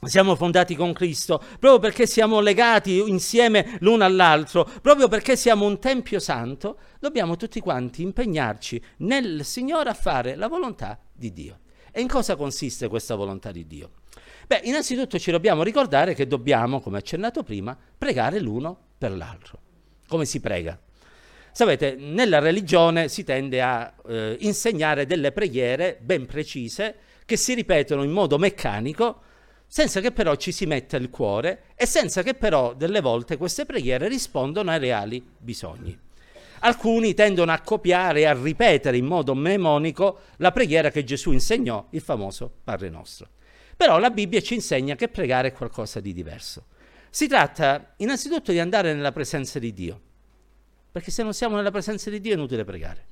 siamo 0.02 0.36
fondati 0.36 0.76
con 0.76 0.94
Cristo, 0.94 1.40
proprio 1.60 1.80
perché 1.80 2.06
siamo 2.06 2.40
legati 2.40 3.00
insieme 3.10 3.78
l'uno 3.80 4.06
all'altro, 4.06 4.70
proprio 4.82 5.08
perché 5.08 5.36
siamo 5.36 5.66
un 5.66 5.80
Tempio 5.80 6.20
Santo, 6.20 6.78
dobbiamo 7.00 7.36
tutti 7.36 7.60
quanti 7.60 8.02
impegnarci 8.02 8.82
nel 8.98 9.44
Signore 9.44 9.90
a 9.90 9.94
fare 9.94 10.36
la 10.36 10.48
volontà 10.48 11.00
di 11.12 11.34
Dio. 11.34 11.60
E 11.92 12.02
in 12.02 12.08
cosa 12.08 12.36
consiste 12.36 12.88
questa 12.88 13.16
volontà 13.16 13.52
di 13.52 13.66
Dio? 13.68 13.92
Beh, 14.48 14.62
innanzitutto 14.64 15.20
ci 15.20 15.32
dobbiamo 15.32 15.64
ricordare 15.64 16.14
che 16.14 16.28
dobbiamo, 16.28 16.82
come 16.82 16.98
accennato 16.98 17.44
prima, 17.44 17.78
pregare 17.98 18.40
l'uno 18.40 18.78
per 18.98 19.12
l'altro. 19.12 19.60
Come 20.08 20.26
si 20.26 20.40
prega? 20.40 20.80
Sapete, 21.52 21.96
nella 21.96 22.40
religione 22.40 23.10
si 23.10 23.24
tende 23.24 23.62
a 23.62 23.94
eh, 24.08 24.38
insegnare 24.40 25.06
delle 25.06 25.32
preghiere 25.32 25.98
ben 26.02 26.26
precise 26.26 26.96
che 27.26 27.38
si 27.38 27.54
ripetono 27.54 28.04
in 28.04 28.12
modo 28.12 28.38
meccanico 28.38 29.22
senza 29.68 30.00
che 30.02 30.12
però 30.12 30.36
ci 30.36 30.52
si 30.52 30.66
metta 30.66 30.98
il 30.98 31.12
cuore 31.12 31.66
e 31.76 31.86
senza 31.86 32.24
che 32.24 32.34
però 32.34 32.74
delle 32.74 33.02
volte 33.02 33.38
queste 33.38 33.66
preghiere 33.66 34.08
rispondano 34.08 34.72
ai 34.72 34.80
reali 34.80 35.24
bisogni. 35.38 35.98
Alcuni 36.62 37.14
tendono 37.14 37.52
a 37.52 37.62
copiare 37.62 38.22
e 38.22 38.26
a 38.26 38.34
ripetere 38.34 38.98
in 38.98 39.06
modo 39.06 39.34
mnemonico 39.36 40.20
la 40.38 40.52
preghiera 40.52 40.92
che 40.92 41.04
Gesù 41.04 41.32
insegnò, 41.32 41.88
il 41.92 42.02
famoso 42.02 42.52
Padre 42.64 42.90
nostro. 42.90 43.30
Però 43.78 43.98
la 43.98 44.10
Bibbia 44.10 44.42
ci 44.42 44.56
insegna 44.56 44.96
che 44.96 45.08
pregare 45.08 45.50
è 45.50 45.54
qualcosa 45.54 46.00
di 46.00 46.12
diverso. 46.12 46.66
Si 47.10 47.28
tratta 47.28 47.94
innanzitutto 47.98 48.52
di 48.52 48.60
andare 48.60 48.94
nella 48.94 49.12
presenza 49.12 49.58
di 49.58 49.74
Dio, 49.74 50.02
perché 50.92 51.12
se 51.12 51.24
non 51.24 51.34
siamo 51.34 51.56
nella 51.56 51.72
presenza 51.72 52.10
di 52.10 52.20
Dio 52.20 52.34
è 52.34 52.36
inutile 52.36 52.66
pregare. 52.66 53.06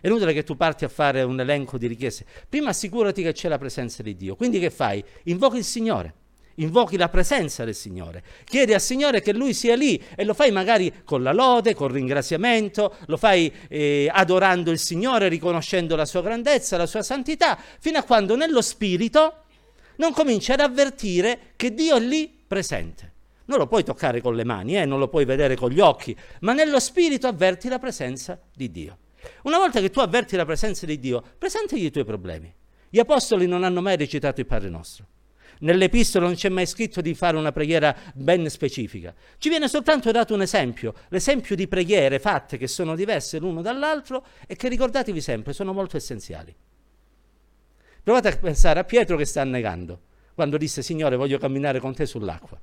È 0.00 0.06
inutile 0.06 0.32
che 0.32 0.44
tu 0.44 0.56
parti 0.56 0.84
a 0.84 0.88
fare 0.88 1.22
un 1.22 1.40
elenco 1.40 1.76
di 1.76 1.86
richieste. 1.86 2.24
Prima 2.48 2.70
assicurati 2.70 3.22
che 3.22 3.32
c'è 3.32 3.48
la 3.48 3.58
presenza 3.58 4.02
di 4.02 4.16
Dio. 4.16 4.34
Quindi 4.34 4.58
che 4.58 4.70
fai? 4.70 5.04
Invochi 5.24 5.58
il 5.58 5.64
Signore. 5.64 6.14
Invochi 6.60 6.98
la 6.98 7.08
presenza 7.08 7.64
del 7.64 7.74
Signore, 7.74 8.22
chiedi 8.44 8.74
al 8.74 8.82
Signore 8.82 9.22
che 9.22 9.32
Lui 9.32 9.54
sia 9.54 9.74
lì 9.74 10.02
e 10.14 10.24
lo 10.24 10.34
fai 10.34 10.50
magari 10.50 10.92
con 11.04 11.22
la 11.22 11.32
lode, 11.32 11.74
con 11.74 11.88
il 11.88 11.94
ringraziamento, 11.94 12.96
lo 13.06 13.16
fai 13.16 13.50
eh, 13.68 14.10
adorando 14.12 14.70
il 14.70 14.78
Signore, 14.78 15.28
riconoscendo 15.28 15.96
la 15.96 16.04
sua 16.04 16.20
grandezza, 16.20 16.76
la 16.76 16.84
sua 16.84 17.02
santità, 17.02 17.58
fino 17.78 17.98
a 17.98 18.02
quando 18.02 18.36
nello 18.36 18.60
spirito 18.60 19.44
non 19.96 20.12
cominci 20.12 20.52
ad 20.52 20.60
avvertire 20.60 21.52
che 21.56 21.72
Dio 21.72 21.96
è 21.96 22.00
lì 22.00 22.30
presente. 22.46 23.12
Non 23.46 23.56
lo 23.56 23.66
puoi 23.66 23.82
toccare 23.82 24.20
con 24.20 24.34
le 24.34 24.44
mani, 24.44 24.76
eh, 24.76 24.84
non 24.84 24.98
lo 24.98 25.08
puoi 25.08 25.24
vedere 25.24 25.56
con 25.56 25.70
gli 25.70 25.80
occhi, 25.80 26.14
ma 26.40 26.52
nello 26.52 26.78
spirito 26.78 27.26
avverti 27.26 27.68
la 27.68 27.78
presenza 27.78 28.38
di 28.54 28.70
Dio. 28.70 28.98
Una 29.44 29.56
volta 29.56 29.80
che 29.80 29.88
tu 29.88 30.00
avverti 30.00 30.36
la 30.36 30.44
presenza 30.44 30.84
di 30.84 30.98
Dio, 30.98 31.22
presentigli 31.38 31.86
i 31.86 31.90
tuoi 31.90 32.04
problemi. 32.04 32.52
Gli 32.90 32.98
apostoli 32.98 33.46
non 33.46 33.64
hanno 33.64 33.80
mai 33.80 33.96
recitato 33.96 34.40
il 34.40 34.46
Padre 34.46 34.68
nostro. 34.68 35.06
Nell'epistola 35.60 36.26
non 36.26 36.34
c'è 36.34 36.48
mai 36.48 36.66
scritto 36.66 37.00
di 37.00 37.14
fare 37.14 37.36
una 37.36 37.52
preghiera 37.52 37.94
ben 38.14 38.48
specifica. 38.48 39.14
Ci 39.38 39.48
viene 39.48 39.68
soltanto 39.68 40.10
dato 40.10 40.34
un 40.34 40.42
esempio, 40.42 40.94
l'esempio 41.08 41.54
di 41.54 41.68
preghiere 41.68 42.18
fatte 42.18 42.56
che 42.56 42.66
sono 42.66 42.94
diverse 42.94 43.38
l'uno 43.38 43.60
dall'altro 43.60 44.24
e 44.46 44.56
che 44.56 44.68
ricordatevi 44.68 45.20
sempre 45.20 45.52
sono 45.52 45.72
molto 45.72 45.96
essenziali. 45.96 46.54
Provate 48.02 48.28
a 48.28 48.36
pensare 48.36 48.80
a 48.80 48.84
Pietro 48.84 49.16
che 49.16 49.26
sta 49.26 49.42
annegando, 49.42 50.00
quando 50.34 50.56
disse 50.56 50.82
Signore 50.82 51.16
voglio 51.16 51.38
camminare 51.38 51.78
con 51.80 51.94
te 51.94 52.06
sull'acqua 52.06 52.58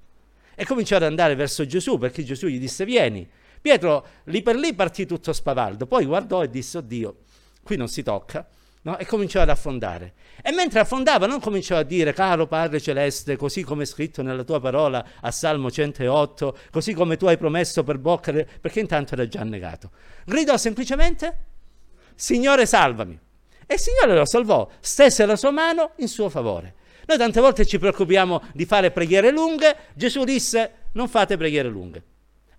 e 0.55 0.65
cominciò 0.65 0.95
ad 0.95 1.03
andare 1.03 1.35
verso 1.35 1.67
Gesù 1.67 1.99
perché 1.99 2.23
Gesù 2.23 2.47
gli 2.47 2.59
disse 2.59 2.83
vieni. 2.83 3.29
Pietro 3.61 4.07
lì 4.25 4.41
per 4.41 4.55
lì 4.55 4.73
partì 4.73 5.05
tutto 5.05 5.31
spavaldo, 5.31 5.85
poi 5.85 6.05
guardò 6.05 6.43
e 6.43 6.49
disse 6.49 6.79
oddio, 6.79 7.17
qui 7.61 7.77
non 7.77 7.87
si 7.87 8.01
tocca. 8.01 8.47
No? 8.87 8.97
E 8.97 9.05
cominciò 9.05 9.41
ad 9.41 9.49
affondare. 9.49 10.13
E 10.41 10.53
mentre 10.53 10.79
affondava 10.79 11.27
non 11.27 11.41
cominciò 11.41 11.75
a 11.75 11.83
dire, 11.83 12.13
caro 12.13 12.47
Padre 12.47 12.79
Celeste, 12.79 13.35
così 13.35 13.61
come 13.61 13.83
è 13.83 13.85
scritto 13.85 14.21
nella 14.21 14.45
tua 14.45 14.61
parola 14.61 15.05
a 15.19 15.29
Salmo 15.29 15.69
108, 15.69 16.57
così 16.71 16.93
come 16.93 17.17
tu 17.17 17.25
hai 17.25 17.37
promesso 17.37 17.83
per 17.83 17.97
bocca, 17.97 18.31
perché 18.31 18.79
intanto 18.79 19.15
era 19.15 19.27
già 19.27 19.43
negato. 19.43 19.91
Gridò 20.23 20.55
semplicemente, 20.55 21.37
Signore 22.15 22.65
salvami. 22.65 23.19
E 23.65 23.73
il 23.73 23.79
Signore 23.81 24.17
lo 24.17 24.25
salvò, 24.25 24.69
stesse 24.79 25.25
la 25.25 25.35
sua 25.35 25.51
mano 25.51 25.91
in 25.97 26.07
suo 26.07 26.29
favore. 26.29 26.75
Noi 27.07 27.17
tante 27.17 27.41
volte 27.41 27.65
ci 27.65 27.79
preoccupiamo 27.79 28.41
di 28.53 28.63
fare 28.63 28.91
preghiere 28.91 29.31
lunghe, 29.31 29.75
Gesù 29.95 30.23
disse 30.23 30.71
non 30.93 31.09
fate 31.09 31.35
preghiere 31.35 31.67
lunghe. 31.67 32.03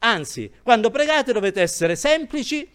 Anzi, 0.00 0.52
quando 0.62 0.90
pregate 0.90 1.32
dovete 1.32 1.62
essere 1.62 1.96
semplici, 1.96 2.70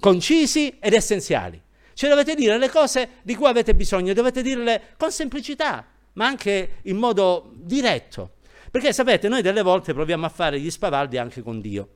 concisi 0.00 0.78
ed 0.80 0.94
essenziali. 0.94 1.62
Cioè 2.00 2.08
dovete 2.08 2.34
dire 2.34 2.56
le 2.56 2.70
cose 2.70 3.16
di 3.20 3.34
cui 3.34 3.46
avete 3.46 3.74
bisogno, 3.74 4.14
dovete 4.14 4.40
dirle 4.40 4.94
con 4.96 5.12
semplicità, 5.12 5.86
ma 6.14 6.24
anche 6.24 6.78
in 6.84 6.96
modo 6.96 7.52
diretto. 7.54 8.36
Perché 8.70 8.94
sapete, 8.94 9.28
noi 9.28 9.42
delle 9.42 9.60
volte 9.60 9.92
proviamo 9.92 10.24
a 10.24 10.30
fare 10.30 10.58
gli 10.58 10.70
spavaldi 10.70 11.18
anche 11.18 11.42
con 11.42 11.60
Dio. 11.60 11.88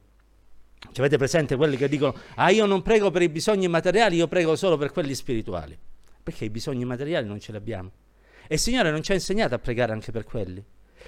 Ci 0.92 1.00
avete 1.00 1.16
presente 1.16 1.56
quelli 1.56 1.78
che 1.78 1.88
dicono, 1.88 2.14
ah 2.34 2.50
io 2.50 2.66
non 2.66 2.82
prego 2.82 3.10
per 3.10 3.22
i 3.22 3.30
bisogni 3.30 3.66
materiali, 3.66 4.16
io 4.16 4.28
prego 4.28 4.56
solo 4.56 4.76
per 4.76 4.92
quelli 4.92 5.14
spirituali. 5.14 5.74
Perché 6.22 6.44
i 6.44 6.50
bisogni 6.50 6.84
materiali 6.84 7.26
non 7.26 7.40
ce 7.40 7.52
li 7.52 7.56
abbiamo. 7.56 7.90
E 8.46 8.56
il 8.56 8.60
Signore 8.60 8.90
non 8.90 9.02
ci 9.02 9.12
ha 9.12 9.14
insegnato 9.14 9.54
a 9.54 9.58
pregare 9.58 9.92
anche 9.92 10.12
per 10.12 10.24
quelli. 10.24 10.62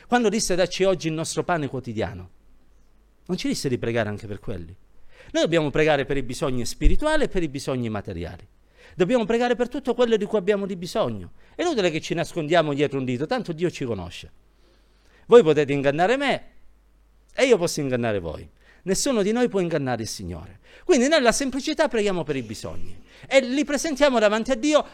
Quando 0.09 0.31
disse 0.31 0.55
dacci 0.55 0.85
oggi 0.85 1.09
il 1.09 1.13
nostro 1.13 1.45
pane 1.45 1.69
quotidiano, 1.69 2.31
non 3.27 3.37
ci 3.37 3.49
disse 3.49 3.69
di 3.69 3.77
pregare 3.77 4.09
anche 4.09 4.27
per 4.27 4.41
quelli. 4.41 4.75
Noi 5.33 5.43
dobbiamo 5.43 5.69
pregare 5.69 6.07
per 6.07 6.17
i 6.17 6.23
bisogni 6.23 6.65
spirituali 6.65 7.25
e 7.25 7.29
per 7.29 7.43
i 7.43 7.49
bisogni 7.49 7.91
materiali. 7.91 8.55
Dobbiamo 8.97 9.27
pregare 9.27 9.57
per 9.57 9.69
tutto 9.69 9.93
quello 9.93 10.17
di 10.17 10.25
cui 10.25 10.39
abbiamo 10.39 10.65
di 10.65 10.75
bisogno. 10.75 11.33
È 11.55 11.61
inutile 11.61 11.91
che 11.91 12.01
ci 12.01 12.15
nascondiamo 12.15 12.73
dietro 12.73 12.99
un 12.99 13.05
dito, 13.05 13.27
tanto 13.27 13.53
Dio 13.53 13.71
ci 13.71 13.85
conosce. 13.85 14.33
Voi 15.27 15.43
potete 15.43 15.71
ingannare 15.71 16.17
me 16.17 16.45
e 17.35 17.45
io 17.45 17.59
posso 17.59 17.81
ingannare 17.81 18.21
voi. 18.21 18.49
nessuno 18.85 19.23
di 19.23 19.33
noi 19.33 19.49
può 19.49 19.61
ingannare 19.61 20.03
il 20.03 20.09
Signore. 20.09 20.61
Quindi 20.85 21.09
nella 21.09 21.33
semplicità 21.33 21.89
preghiamo 21.89 22.25
per 22.25 22.37
i 22.37 22.43
bisogni 22.43 23.03
e 23.27 23.41
li 23.41 23.65
presentiamo 23.65 24.19
davanti 24.19 24.53
a 24.53 24.55
Dio 24.55 24.87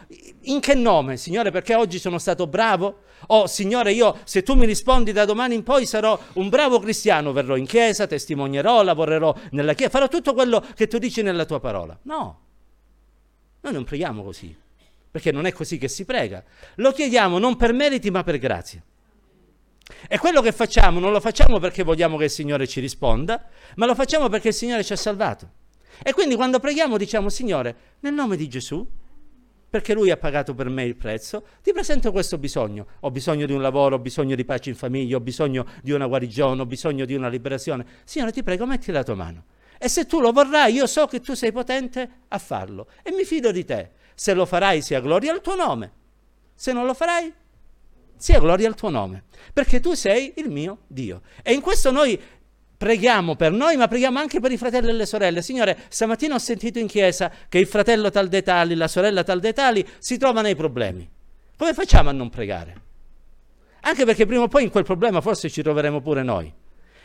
in 0.43 0.61
che 0.61 0.75
nome? 0.75 1.17
Signore, 1.17 1.51
perché 1.51 1.75
oggi 1.75 1.99
sono 1.99 2.19
stato 2.19 2.47
bravo? 2.47 3.03
Oh, 3.29 3.47
Signore, 3.47 3.93
io 3.93 4.19
se 4.25 4.43
tu 4.43 4.55
mi 4.55 4.67
rispondi 4.67 5.13
da 5.13 5.25
domani 5.25 5.55
in 5.55 5.63
poi 5.63 5.87
sarò 5.87 6.19
un 6.35 6.49
bravo 6.49 6.81
cristiano, 6.81 7.33
verrò 7.33 7.57
in 7.57 7.67
chiesa, 7.67 8.07
testimonierò, 8.07 8.83
lavorerò 8.83 9.35
nella 9.51 9.75
chiesa, 9.75 9.91
farò 9.91 10.09
tutto 10.09 10.35
quello 10.35 10.65
che 10.75 10.89
tu 10.89 10.99
dici 10.99 11.23
nella 11.23 11.45
tua 11.45 11.61
parola. 11.61 11.97
No, 12.03 12.41
noi 13.63 13.73
non 13.73 13.85
preghiamo 13.85 14.23
così, 14.23 14.55
perché 15.11 15.33
non 15.33 15.47
è 15.47 15.53
così 15.53 15.79
che 15.79 15.89
si 15.89 16.05
prega. 16.05 16.43
Lo 16.77 16.93
chiediamo 16.93 17.39
non 17.39 17.57
per 17.57 17.73
meriti 17.73 18.11
ma 18.11 18.23
per 18.23 18.39
grazia. 18.39 18.83
E 20.09 20.19
quello 20.19 20.41
che 20.41 20.53
facciamo 20.53 20.99
non 20.99 21.13
lo 21.13 21.21
facciamo 21.21 21.59
perché 21.59 21.83
vogliamo 21.83 22.17
che 22.17 22.25
il 22.25 22.31
Signore 22.31 22.67
ci 22.67 22.81
risponda, 22.81 23.49
ma 23.77 23.87
lo 23.87 23.95
facciamo 23.95 24.29
perché 24.29 24.49
il 24.49 24.55
Signore 24.55 24.83
ci 24.83 24.93
ha 24.93 24.97
salvato. 24.97 25.51
E 26.03 26.13
quindi 26.13 26.35
quando 26.35 26.59
preghiamo 26.59 26.97
diciamo, 26.97 27.29
Signore, 27.29 27.77
nel 28.01 28.15
nome 28.15 28.37
di 28.37 28.49
Gesù, 28.49 28.85
perché 29.69 29.95
Lui 29.95 30.11
ha 30.11 30.17
pagato 30.17 30.55
per 30.55 30.69
me 30.69 30.85
il 30.85 30.97
prezzo, 30.97 31.47
ti 31.63 31.73
presento 31.73 32.11
questo 32.11 32.39
bisogno. 32.39 32.87
Ho 33.01 33.11
bisogno 33.11 33.47
di 33.47 33.53
un 33.53 33.63
lavoro, 33.63 33.95
ho 33.95 33.99
bisogno 33.99 34.35
di 34.35 34.45
pace 34.45 34.71
in 34.71 34.77
famiglia, 34.77 35.17
ho 35.17 35.21
bisogno 35.21 35.67
di 35.83 35.93
una 35.93 36.07
guarigione, 36.07 36.61
ho 36.61 36.67
bisogno 36.67 37.05
di 37.05 37.15
una 37.15 37.29
liberazione. 37.29 37.87
Signore, 38.05 38.33
ti 38.33 38.43
prego, 38.43 38.67
metti 38.67 38.91
la 38.91 39.03
tua 39.03 39.15
mano. 39.15 39.45
E 39.85 39.89
se 39.89 40.07
tu 40.07 40.21
lo 40.21 40.31
vorrai, 40.31 40.75
io 40.75 40.87
so 40.87 41.07
che 41.09 41.21
tu 41.21 41.35
sei 41.35 41.51
potente 41.51 42.09
a 42.29 42.39
farlo. 42.39 42.87
E 43.03 43.11
mi 43.11 43.25
fido 43.25 43.51
di 43.51 43.65
te. 43.65 43.91
Se 44.15 44.33
lo 44.33 44.47
farai, 44.47 44.81
sia 44.81 45.01
gloria 45.01 45.33
al 45.33 45.41
tuo 45.41 45.57
nome. 45.57 45.93
Se 46.55 46.73
non 46.73 46.87
lo 46.87 46.95
farai, 46.95 47.35
sia 48.17 48.39
gloria 48.39 48.69
al 48.69 48.77
tuo 48.77 48.91
nome. 48.91 49.25
Perché 49.53 49.81
tu 49.81 49.95
sei 49.95 50.35
il 50.37 50.51
mio 50.51 50.83
Dio. 50.87 51.23
E 51.43 51.53
in 51.53 51.61
questo 51.61 51.91
noi 51.91 52.17
preghiamo 52.77 53.35
per 53.35 53.51
noi, 53.51 53.77
ma 53.77 53.89
preghiamo 53.89 54.21
anche 54.21 54.39
per 54.39 54.53
i 54.53 54.57
fratelli 54.57 54.91
e 54.91 54.93
le 54.93 55.05
sorelle. 55.05 55.43
Signore, 55.43 55.77
stamattina 55.89 56.37
ho 56.37 56.39
sentito 56.39 56.79
in 56.79 56.87
chiesa 56.87 57.33
che 57.49 57.59
il 57.59 57.67
fratello 57.67 58.11
tal 58.11 58.29
dei 58.29 58.45
tali, 58.45 58.77
la 58.77 58.87
sorella 58.87 59.25
tal 59.25 59.41
dei 59.41 59.53
tali 59.53 59.85
si 59.99 60.17
trova 60.17 60.43
nei 60.43 60.55
problemi. 60.55 61.11
Come 61.57 61.75
facciamo 61.75 62.09
a 62.09 62.13
non 62.13 62.31
pregare? 62.31 62.75
Anche 63.81 64.05
perché 64.05 64.27
prima 64.27 64.45
o 64.45 64.49
poi 64.49 64.63
in 64.63 64.71
quel 64.71 64.85
problema 64.85 65.21
forse 65.21 65.51
ci 65.51 65.61
troveremo 65.61 66.01
pure 66.01 66.23
noi. 66.23 66.55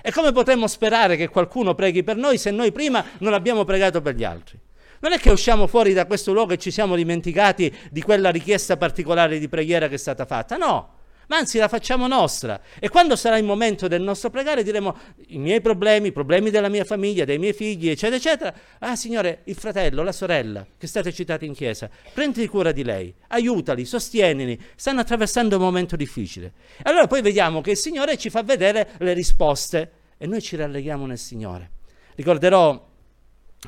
E 0.07 0.11
come 0.13 0.31
potremmo 0.31 0.67
sperare 0.67 1.17
che 1.17 1.27
qualcuno 1.27 1.75
preghi 1.75 2.01
per 2.01 2.15
noi 2.15 2.37
se 2.37 2.49
noi 2.49 2.71
prima 2.71 3.03
non 3.17 3.33
abbiamo 3.33 3.65
pregato 3.65 4.01
per 4.01 4.15
gli 4.15 4.23
altri? 4.23 4.57
Non 5.01 5.11
è 5.11 5.19
che 5.19 5.31
usciamo 5.31 5.67
fuori 5.67 5.91
da 5.91 6.05
questo 6.05 6.31
luogo 6.31 6.53
e 6.53 6.57
ci 6.57 6.71
siamo 6.71 6.95
dimenticati 6.95 7.75
di 7.91 8.01
quella 8.01 8.29
richiesta 8.29 8.77
particolare 8.77 9.37
di 9.37 9.49
preghiera 9.49 9.89
che 9.89 9.95
è 9.95 9.97
stata 9.97 10.25
fatta. 10.25 10.55
No, 10.55 10.97
ma 11.27 11.35
anzi 11.35 11.57
la 11.57 11.67
facciamo 11.67 12.07
nostra. 12.07 12.61
E 12.79 12.87
quando 12.87 13.17
sarà 13.17 13.37
il 13.37 13.43
momento 13.43 13.89
del 13.89 14.01
nostro 14.01 14.29
pregare 14.29 14.63
diremo 14.63 14.95
i 15.27 15.37
miei 15.37 15.59
problemi, 15.59 16.07
i 16.07 16.11
problemi 16.13 16.51
della 16.51 16.69
mia 16.69 16.85
famiglia, 16.85 17.25
dei 17.25 17.37
miei 17.37 17.51
figli, 17.51 17.89
eccetera, 17.89 18.15
eccetera. 18.15 18.53
Ah, 18.79 18.95
Signore, 18.95 19.41
il 19.45 19.55
fratello, 19.55 20.03
la 20.03 20.13
sorella 20.13 20.65
che 20.77 20.87
state 20.87 21.11
citati 21.11 21.45
in 21.45 21.53
chiesa, 21.53 21.89
prendi 22.13 22.47
cura 22.47 22.71
di 22.71 22.85
lei, 22.85 23.13
aiutali, 23.27 23.83
sostienili, 23.83 24.57
stanno 24.75 25.01
attraversando 25.01 25.57
un 25.57 25.63
momento 25.63 25.97
difficile. 25.97 26.53
E 26.77 26.83
allora 26.83 27.07
poi 27.07 27.21
vediamo 27.21 27.59
che 27.59 27.71
il 27.71 27.77
Signore 27.77 28.17
ci 28.17 28.29
fa 28.29 28.41
vedere 28.41 28.91
le 28.99 29.11
risposte 29.11 29.91
e 30.17 30.27
noi 30.27 30.41
ci 30.41 30.55
rallegriamo 30.55 31.05
nel 31.05 31.17
Signore. 31.17 31.71
Ricorderò 32.15 32.85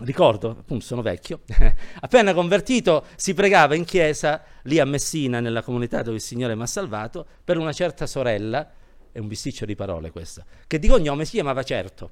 ricordo, 0.01 0.51
appunto 0.51 0.85
sono 0.85 1.01
vecchio, 1.01 1.41
appena 2.01 2.33
convertito 2.33 3.05
si 3.15 3.33
pregava 3.33 3.75
in 3.75 3.85
chiesa 3.85 4.43
lì 4.63 4.79
a 4.79 4.85
Messina, 4.85 5.39
nella 5.39 5.63
comunità 5.63 6.01
dove 6.01 6.17
il 6.17 6.21
Signore 6.21 6.55
mi 6.55 6.63
ha 6.63 6.67
salvato, 6.67 7.25
per 7.43 7.57
una 7.57 7.73
certa 7.73 8.05
sorella, 8.05 8.69
è 9.11 9.19
un 9.19 9.27
bisticcio 9.27 9.65
di 9.65 9.75
parole 9.75 10.11
questa, 10.11 10.45
che 10.67 10.79
di 10.79 10.87
cognome 10.87 11.25
si 11.25 11.31
chiamava 11.31 11.63
Certo, 11.63 12.11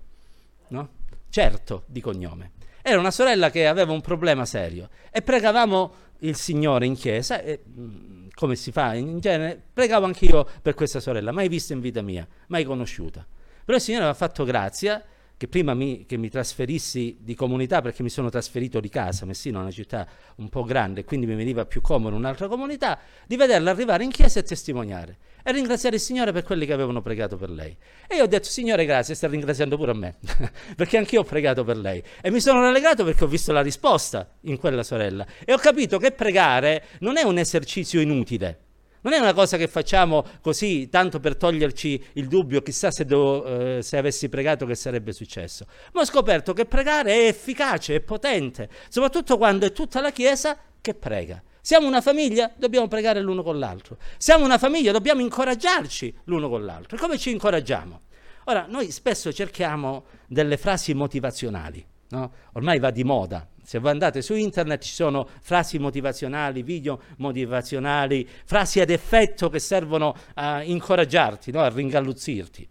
no? 0.70 0.89
Certo 1.29 1.84
di 1.88 2.01
cognome. 2.01 2.53
Era 2.82 3.00
una 3.00 3.12
sorella 3.12 3.50
che 3.50 3.67
aveva 3.67 3.91
un 3.91 4.01
problema 4.01 4.46
serio 4.46 4.89
e 5.12 5.22
pregavamo 5.22 5.94
il 6.20 6.36
Signore 6.36 6.86
in 6.86 6.96
chiesa 6.96 7.41
e 7.41 7.63
mm, 7.67 8.27
come 8.34 8.56
si 8.56 8.72
fa 8.72 8.96
in 8.96 9.20
genere, 9.20 9.62
pregavo 9.74 10.06
anch'io 10.06 10.48
per 10.62 10.74
questa 10.74 11.00
sorella, 11.00 11.32
mai 11.32 11.48
vista 11.48 11.74
in 11.74 11.82
vita 11.82 12.01
mia, 12.01 12.27
mai 12.48 12.63
conosciuta. 12.63 13.25
Però 13.67 13.79
il 13.79 13.83
Signore 13.83 14.05
mi 14.05 14.12
ha 14.12 14.13
fatto 14.13 14.45
grazia 14.45 15.03
che 15.36 15.50
prima 15.50 15.74
mi, 15.74 16.05
che 16.05 16.15
mi 16.15 16.29
trasferissi 16.29 17.17
di 17.19 17.36
comunità 17.36 17.81
perché 17.81 18.01
mi 18.01 18.07
sono 18.07 18.29
trasferito 18.29 18.79
di 18.79 18.88
casa, 18.88 19.25
Messina 19.25 19.59
è 19.59 19.62
una 19.62 19.71
città 19.71 20.07
un 20.38 20.47
po' 20.47 20.63
grande, 20.63 21.03
quindi 21.03 21.25
mi 21.25 21.36
veniva 21.36 21.65
più 21.65 21.81
comodo 21.81 22.15
un'altra 22.15 22.47
comunità, 22.47 22.97
di 23.27 23.36
vederla 23.36 23.71
arrivare 23.71 24.05
in 24.05 24.09
chiesa 24.09 24.39
e 24.39 24.43
testimoniare 24.43 25.17
e 25.43 25.51
ringraziare 25.51 25.97
il 25.97 26.01
Signore 26.01 26.31
per 26.31 26.43
quelli 26.43 26.65
che 26.65 26.71
avevano 26.71 27.01
pregato 27.01 27.36
per 27.36 27.50
lei. 27.50 27.75
E 28.07 28.15
io 28.15 28.24
ho 28.24 28.27
detto, 28.27 28.47
Signore, 28.47 28.86
grazie, 28.86 29.15
sta 29.15 29.27
ringraziando 29.27 29.75
pure 29.75 29.91
a 29.91 29.95
me, 29.95 30.15
perché 30.77 30.95
anch'io 30.95 31.19
ho 31.19 31.25
pregato 31.25 31.65
per 31.65 31.75
lei. 31.75 32.01
E 32.21 32.32
mi 32.32 32.39
sono 32.39 32.62
rallegrato 32.62 33.03
perché 33.03 33.25
ho 33.25 33.27
visto 33.27 33.51
la 33.51 33.62
risposta 33.62 34.30
in 34.43 34.58
quella 34.58 34.82
sorella 34.82 35.25
e 35.43 35.51
ho 35.51 35.58
capito 35.58 35.97
che 35.97 36.13
pregare 36.13 36.86
non 36.99 37.17
è 37.17 37.23
un 37.23 37.38
esercizio 37.38 37.99
inutile 37.99 38.66
non 39.08 39.15
è 39.15 39.22
una 39.22 39.34
cosa 39.34 39.56
che 39.56 39.70
facciamo 39.70 40.26
così, 40.41 40.89
tanto 40.89 41.22
per 41.22 41.38
toglierci 41.38 42.08
il 42.13 42.28
dubbio, 42.28 42.62
chissà 42.62 42.91
se, 42.91 43.06
devo, 43.06 43.78
eh, 43.78 43.82
se, 43.82 43.96
avessi 43.96 44.28
pregato 44.28 44.65
che 44.65 44.76
sarebbe 44.76 45.13
successo. 45.13 45.65
Ma 45.93 46.02
ho 46.02 46.06
scoperto 46.06 46.52
che 46.52 46.65
pregare 46.65 47.13
è 47.13 47.28
efficace, 47.28 47.96
è 47.96 48.00
potente, 48.02 48.70
soprattutto 48.89 49.38
quando 49.38 49.65
è 49.65 49.72
tutta 49.72 50.02
la 50.02 50.12
Chiesa 50.12 50.58
che 50.82 50.93
prega. 50.93 51.41
Siamo 51.62 51.88
una 51.88 52.02
famiglia? 52.02 52.52
Dobbiamo 52.54 52.89
pregare 52.89 53.22
l'uno 53.22 53.43
con 53.43 53.58
l'altro. 53.58 53.98
Siamo 54.17 54.43
una 54.43 54.58
famiglia? 54.58 54.91
Dobbiamo 54.91 55.22
incoraggiarci 55.22 56.13
l'uno 56.26 56.50
con 56.50 56.65
l'altro. 56.65 56.98
E 56.98 57.00
come 57.00 57.17
ci 57.17 57.32
incoraggiamo? 57.32 58.02
Ora, 58.46 58.65
noi 58.67 58.91
spesso 58.91 59.32
cerchiamo 59.32 60.04
delle 60.28 60.58
frasi 60.58 60.93
motivazionali, 60.93 61.86
no? 62.10 62.32
ormai 62.54 62.80
va 62.80 62.91
di 62.91 63.06
moda, 63.06 63.48
se 63.67 63.80
voi 63.80 63.91
andate 63.91 64.21
su 64.21 64.34
internet 64.34 64.82
ci 64.82 64.93
sono 64.93 65.27
frasi 65.41 65.77
motivazionali, 65.77 66.63
video 66.63 67.01
motivazionali, 67.17 68.25
frasi 68.45 68.80
ad 68.80 68.89
effetto 68.89 69.49
che 69.49 69.60
servono 69.60 70.15
a 70.36 70.63
incoraggiarti, 70.63 71.51
no? 71.51 71.60
a 71.60 71.67
ringalluzzirti. 71.67 72.65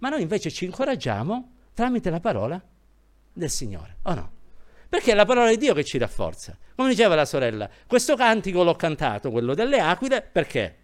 Ma 0.00 0.10
noi 0.10 0.20
invece 0.20 0.50
ci 0.50 0.66
incoraggiamo 0.66 1.52
tramite 1.72 2.10
la 2.10 2.20
parola 2.20 2.62
del 3.32 3.48
Signore, 3.48 3.96
o 4.02 4.12
no? 4.12 4.32
Perché 4.86 5.12
è 5.12 5.14
la 5.14 5.24
parola 5.24 5.48
di 5.48 5.56
Dio 5.56 5.72
che 5.72 5.82
ci 5.82 5.96
dà 5.96 6.08
forza. 6.08 6.54
Come 6.76 6.90
diceva 6.90 7.14
la 7.14 7.24
sorella, 7.24 7.66
questo 7.86 8.14
cantico 8.14 8.62
l'ho 8.64 8.76
cantato, 8.76 9.30
quello 9.30 9.54
delle 9.54 9.80
aquile, 9.80 10.20
perché? 10.20 10.76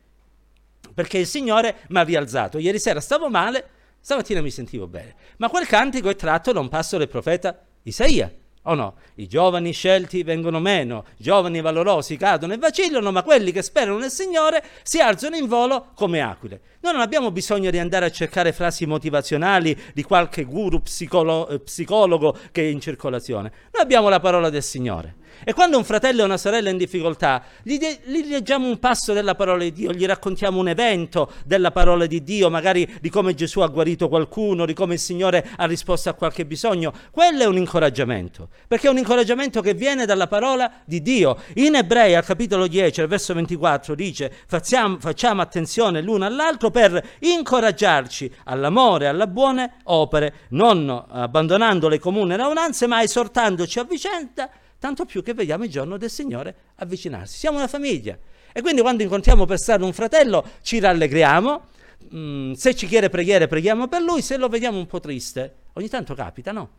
Perché 0.94 1.18
il 1.18 1.27
Signore 1.27 1.81
mi 1.88 1.99
ha 1.99 2.03
rialzato. 2.03 2.57
Ieri 2.57 2.79
sera 2.79 3.01
stavo 3.01 3.29
male, 3.29 3.68
stamattina 4.01 4.40
mi 4.40 4.51
sentivo 4.51 4.87
bene. 4.87 5.14
Ma 5.37 5.51
quel 5.51 5.66
cantico 5.66 6.09
è 6.09 6.16
tratto 6.16 6.51
da 6.51 6.61
un 6.61 6.70
passo 6.70 6.96
del 6.96 7.09
profeta 7.09 7.62
Isaia. 7.83 8.33
O 8.64 8.75
no? 8.75 8.96
I 9.14 9.27
giovani 9.27 9.73
scelti 9.73 10.23
vengono 10.23 10.61
meno, 10.61 11.05
i 11.16 11.23
giovani 11.23 11.62
valorosi 11.62 12.18
cadono 12.18 12.53
e 12.53 12.59
vacillano, 12.59 13.11
ma 13.11 13.23
quelli 13.23 13.53
che 13.53 13.62
sperano 13.62 13.96
nel 13.96 14.11
Signore 14.11 14.62
si 14.83 15.01
alzano 15.01 15.37
in 15.37 15.46
volo 15.46 15.92
come 15.94 16.20
aquile. 16.20 16.61
Noi 16.81 16.92
non 16.92 17.01
abbiamo 17.01 17.31
bisogno 17.31 17.70
di 17.70 17.79
andare 17.79 18.05
a 18.05 18.11
cercare 18.11 18.53
frasi 18.53 18.85
motivazionali 18.85 19.79
di 19.94 20.03
qualche 20.03 20.44
guru 20.44 20.83
psicolo- 20.83 21.49
eh, 21.49 21.61
psicologo 21.61 22.37
che 22.53 22.62
è 22.62 22.66
in 22.66 22.81
circolazione. 22.81 23.51
Noi 23.73 23.83
abbiamo 23.83 24.11
la 24.11 24.20
parola 24.20 24.51
del 24.51 24.62
Signore. 24.62 25.16
E 25.42 25.55
quando 25.55 25.79
un 25.79 25.85
fratello 25.85 26.22
o 26.22 26.24
una 26.26 26.37
sorella 26.37 26.68
è 26.68 26.72
in 26.72 26.79
difficoltà, 26.79 27.42
gli, 27.62 27.79
de- 27.79 28.00
gli, 28.05 28.29
leggiamo 28.29 28.66
un 28.66 28.79
passo 28.79 29.14
della 29.14 29.35
parola 29.35 29.62
di 29.62 29.72
Dio, 29.72 29.92
gli 29.92 30.05
raccontiamo 30.05 30.61
un 30.61 30.68
evento 30.68 31.33
della 31.46 31.70
parola 31.70 32.05
di 32.07 32.22
Dio, 32.22 32.50
magari 32.50 32.88
di 33.00 33.09
come 33.09 33.35
Gesù 33.35 33.61
ha 33.61 33.68
guarito 33.68 34.09
qualcuno, 34.09 34.66
di 34.66 34.74
come 34.74 34.94
il 34.94 35.00
Signore 35.00 35.48
ha 35.57 35.64
risposto 35.64 36.11
a 36.11 36.14
qualche 36.14 36.44
bisogno. 36.44 36.92
Quello 37.11 37.42
è 37.42 37.46
un 37.46 37.57
incoraggiamento, 37.57 38.48
perché 38.68 38.88
è 38.88 38.90
un 38.90 38.98
incoraggiamento 38.98 39.62
che 39.62 39.72
viene 39.72 40.05
dalla 40.05 40.26
parola 40.26 40.70
di 40.85 41.00
Dio. 41.00 41.38
In 41.55 41.74
Ebrei, 41.74 42.14
al 42.14 42.24
capitolo 42.24 42.66
10, 42.66 43.00
al 43.00 43.09
verso 43.09 43.33
24, 43.33 43.94
dice 43.94 44.31
facciamo, 44.46 44.98
facciamo 45.00 45.40
attenzione 45.40 46.03
l'uno 46.03 46.26
all'altro 46.26 46.70
per 46.70 47.03
incoraggiarci 47.20 48.31
all'amore 48.44 49.07
alle 49.07 49.26
buone 49.26 49.76
opere, 49.85 50.35
non 50.50 51.07
abbandonando 51.09 51.88
le 51.88 51.98
comuni 51.98 52.37
raunanze, 52.37 52.87
ma 52.87 53.03
esortandoci 53.03 53.79
a 53.79 53.85
vicenda 53.85 54.50
tanto 54.81 55.05
più 55.05 55.23
che 55.23 55.35
vediamo 55.35 55.64
il 55.64 55.71
giorno 55.71 55.97
del 55.99 56.11
Signore 56.11 56.57
avvicinarsi. 56.77 57.38
Siamo 57.38 57.59
una 57.59 57.69
famiglia 57.69 58.19
e 58.53 58.62
quindi 58.62 58.81
quando 58.81 59.05
incontriamo 59.05 59.45
per 59.45 59.59
strada 59.59 59.85
un 59.85 59.93
fratello 59.93 60.45
ci 60.62 60.81
rallegriamo, 60.81 61.66
mm, 62.12 62.53
se 62.53 62.75
ci 62.75 62.88
chiede 62.88 63.11
preghiere 63.11 63.47
preghiamo 63.47 63.87
per 63.87 64.01
lui, 64.01 64.23
se 64.23 64.37
lo 64.38 64.49
vediamo 64.49 64.79
un 64.79 64.87
po' 64.87 64.99
triste, 64.99 65.55
ogni 65.75 65.88
tanto 65.88 66.14
capita, 66.14 66.51
no? 66.51 66.71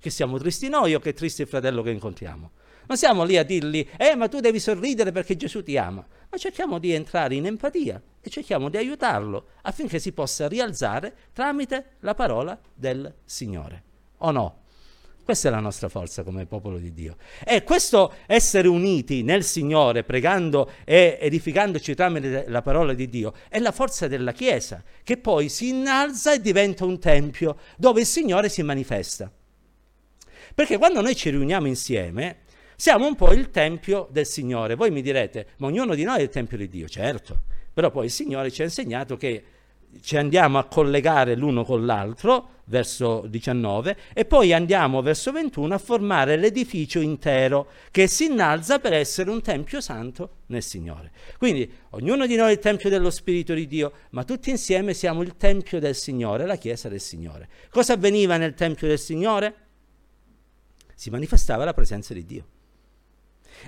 Che 0.00 0.10
siamo 0.10 0.38
tristi 0.38 0.68
noi 0.68 0.94
o 0.94 0.98
che 0.98 1.10
è 1.10 1.14
triste 1.14 1.42
il 1.42 1.48
fratello 1.48 1.82
che 1.82 1.90
incontriamo. 1.90 2.50
Non 2.86 2.96
siamo 2.96 3.22
lì 3.22 3.36
a 3.36 3.44
dirgli, 3.44 3.86
eh 3.96 4.16
ma 4.16 4.26
tu 4.26 4.40
devi 4.40 4.58
sorridere 4.58 5.12
perché 5.12 5.36
Gesù 5.36 5.62
ti 5.62 5.76
ama, 5.76 6.04
ma 6.28 6.38
cerchiamo 6.38 6.78
di 6.78 6.92
entrare 6.92 7.34
in 7.34 7.46
empatia 7.46 8.02
e 8.20 8.30
cerchiamo 8.30 8.70
di 8.70 8.78
aiutarlo 8.78 9.48
affinché 9.62 9.98
si 9.98 10.12
possa 10.12 10.48
rialzare 10.48 11.14
tramite 11.32 11.96
la 12.00 12.14
parola 12.14 12.58
del 12.74 13.14
Signore. 13.24 13.82
O 14.18 14.30
no? 14.30 14.59
Questa 15.22 15.48
è 15.48 15.50
la 15.50 15.60
nostra 15.60 15.88
forza 15.88 16.22
come 16.22 16.46
popolo 16.46 16.78
di 16.78 16.92
Dio. 16.92 17.16
E 17.44 17.62
questo 17.62 18.14
essere 18.26 18.66
uniti 18.68 19.22
nel 19.22 19.44
Signore, 19.44 20.02
pregando 20.02 20.70
e 20.84 21.18
edificandoci 21.20 21.94
tramite 21.94 22.46
la 22.48 22.62
parola 22.62 22.94
di 22.94 23.08
Dio, 23.08 23.32
è 23.48 23.58
la 23.58 23.70
forza 23.70 24.08
della 24.08 24.32
Chiesa, 24.32 24.82
che 25.04 25.18
poi 25.18 25.48
si 25.48 25.68
innalza 25.68 26.32
e 26.32 26.40
diventa 26.40 26.84
un 26.84 26.98
tempio 26.98 27.58
dove 27.76 28.00
il 28.00 28.06
Signore 28.06 28.48
si 28.48 28.62
manifesta. 28.62 29.30
Perché 30.54 30.78
quando 30.78 31.00
noi 31.00 31.14
ci 31.14 31.30
riuniamo 31.30 31.68
insieme, 31.68 32.38
siamo 32.74 33.06
un 33.06 33.14
po' 33.14 33.32
il 33.32 33.50
tempio 33.50 34.08
del 34.10 34.26
Signore. 34.26 34.74
Voi 34.74 34.90
mi 34.90 35.02
direte, 35.02 35.48
ma 35.58 35.66
ognuno 35.68 35.94
di 35.94 36.02
noi 36.02 36.18
è 36.18 36.22
il 36.22 36.28
tempio 36.28 36.56
di 36.56 36.68
Dio, 36.68 36.88
certo, 36.88 37.42
però 37.72 37.90
poi 37.90 38.06
il 38.06 38.10
Signore 38.10 38.50
ci 38.50 38.62
ha 38.62 38.64
insegnato 38.64 39.16
che 39.16 39.44
ci 40.00 40.16
andiamo 40.16 40.58
a 40.58 40.64
collegare 40.64 41.34
l'uno 41.34 41.64
con 41.64 41.84
l'altro, 41.84 42.58
verso 42.70 43.24
19, 43.26 43.96
e 44.14 44.24
poi 44.24 44.52
andiamo 44.52 45.02
verso 45.02 45.32
21 45.32 45.74
a 45.74 45.78
formare 45.78 46.36
l'edificio 46.36 47.00
intero 47.00 47.68
che 47.90 48.06
si 48.06 48.26
innalza 48.26 48.78
per 48.78 48.92
essere 48.92 49.30
un 49.30 49.42
tempio 49.42 49.80
santo 49.80 50.36
nel 50.46 50.62
Signore. 50.62 51.10
Quindi 51.36 51.70
ognuno 51.90 52.26
di 52.26 52.36
noi 52.36 52.50
è 52.50 52.52
il 52.52 52.58
tempio 52.60 52.88
dello 52.88 53.10
Spirito 53.10 53.54
di 53.54 53.66
Dio, 53.66 53.92
ma 54.10 54.24
tutti 54.24 54.50
insieme 54.50 54.94
siamo 54.94 55.22
il 55.22 55.36
tempio 55.36 55.80
del 55.80 55.96
Signore, 55.96 56.46
la 56.46 56.56
Chiesa 56.56 56.88
del 56.88 57.00
Signore. 57.00 57.48
Cosa 57.70 57.94
avveniva 57.94 58.36
nel 58.36 58.54
tempio 58.54 58.86
del 58.86 58.98
Signore? 59.00 59.54
Si 60.94 61.10
manifestava 61.10 61.64
la 61.64 61.74
presenza 61.74 62.14
di 62.14 62.24
Dio. 62.24 62.46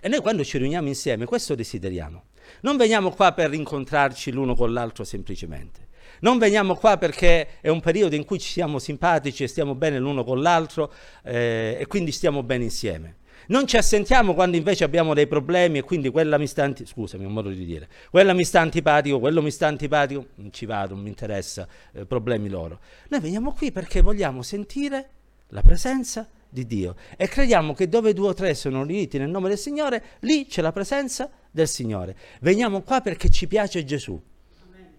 E 0.01 0.09
noi 0.09 0.21
quando 0.21 0.45
ci 0.45 0.59
riuniamo 0.59 0.87
insieme 0.87 1.25
questo 1.25 1.57
desideriamo. 1.57 2.27
Non 2.61 2.77
veniamo 2.77 3.11
qua 3.11 3.33
per 3.33 3.53
incontrarci 3.53 4.31
l'uno 4.31 4.55
con 4.55 4.73
l'altro 4.73 5.05
semplicemente 5.05 5.91
non 6.21 6.39
veniamo 6.39 6.75
qua 6.75 6.97
perché 6.97 7.61
è 7.61 7.69
un 7.69 7.81
periodo 7.81 8.15
in 8.15 8.25
cui 8.25 8.39
ci 8.39 8.51
siamo 8.51 8.79
simpatici 8.79 9.45
e 9.45 9.49
stiamo 9.49 9.75
bene 9.75 9.99
l'uno 9.99 10.25
con 10.25 10.41
l'altro 10.41 10.93
eh, 11.23 11.77
e 11.79 11.87
quindi 11.87 12.13
stiamo 12.13 12.43
bene 12.43 12.65
insieme. 12.65 13.17
Non 13.49 13.67
ci 13.67 13.77
assentiamo 13.77 14.35
quando 14.35 14.57
invece 14.57 14.85
abbiamo 14.85 15.15
dei 15.15 15.27
problemi 15.27 15.79
e 15.79 15.83
quindi 15.83 16.11
quella 16.11 16.39
mi 16.39 16.47
sta 16.47 16.63
antipatico, 16.63 17.01
scusami, 17.01 17.25
un 17.25 17.33
modo 17.33 17.49
di 17.49 17.65
dire, 17.65 17.89
quella 18.11 18.33
mi 18.33 18.45
sta 18.45 18.61
antipatico, 18.61 19.19
quello 19.19 19.43
mi 19.43 19.51
sta 19.51 19.67
antipatico, 19.67 20.27
non 20.37 20.53
ci 20.53 20.65
vado, 20.65 20.95
non 20.95 21.03
mi 21.03 21.09
interessa, 21.09 21.67
eh, 21.93 22.07
problemi 22.07 22.49
loro. 22.49 22.79
Noi 23.09 23.21
veniamo 23.21 23.53
qui 23.53 23.73
perché 23.73 24.01
vogliamo 24.01 24.43
sentire 24.43 25.09
la 25.49 25.63
presenza 25.63 26.29
di 26.49 26.67
Dio 26.67 26.97
e 27.17 27.27
crediamo 27.29 27.73
che 27.75 27.89
dove 27.89 28.13
due 28.13 28.29
o 28.29 28.35
tre 28.35 28.55
sono 28.55 28.85
riuniti 28.85 29.19
nel 29.19 29.31
nome 29.31 29.49
del 29.49 29.59
Signore, 29.59 30.03
lì 30.21 30.47
c'è 30.47 30.63
la 30.63 30.73
presenza 30.73 31.31
del 31.51 31.67
Signore. 31.67 32.17
Veniamo 32.41 32.83
qua 32.83 33.01
perché 33.01 33.29
ci 33.29 33.47
piace 33.47 33.85
Gesù. 33.85 34.21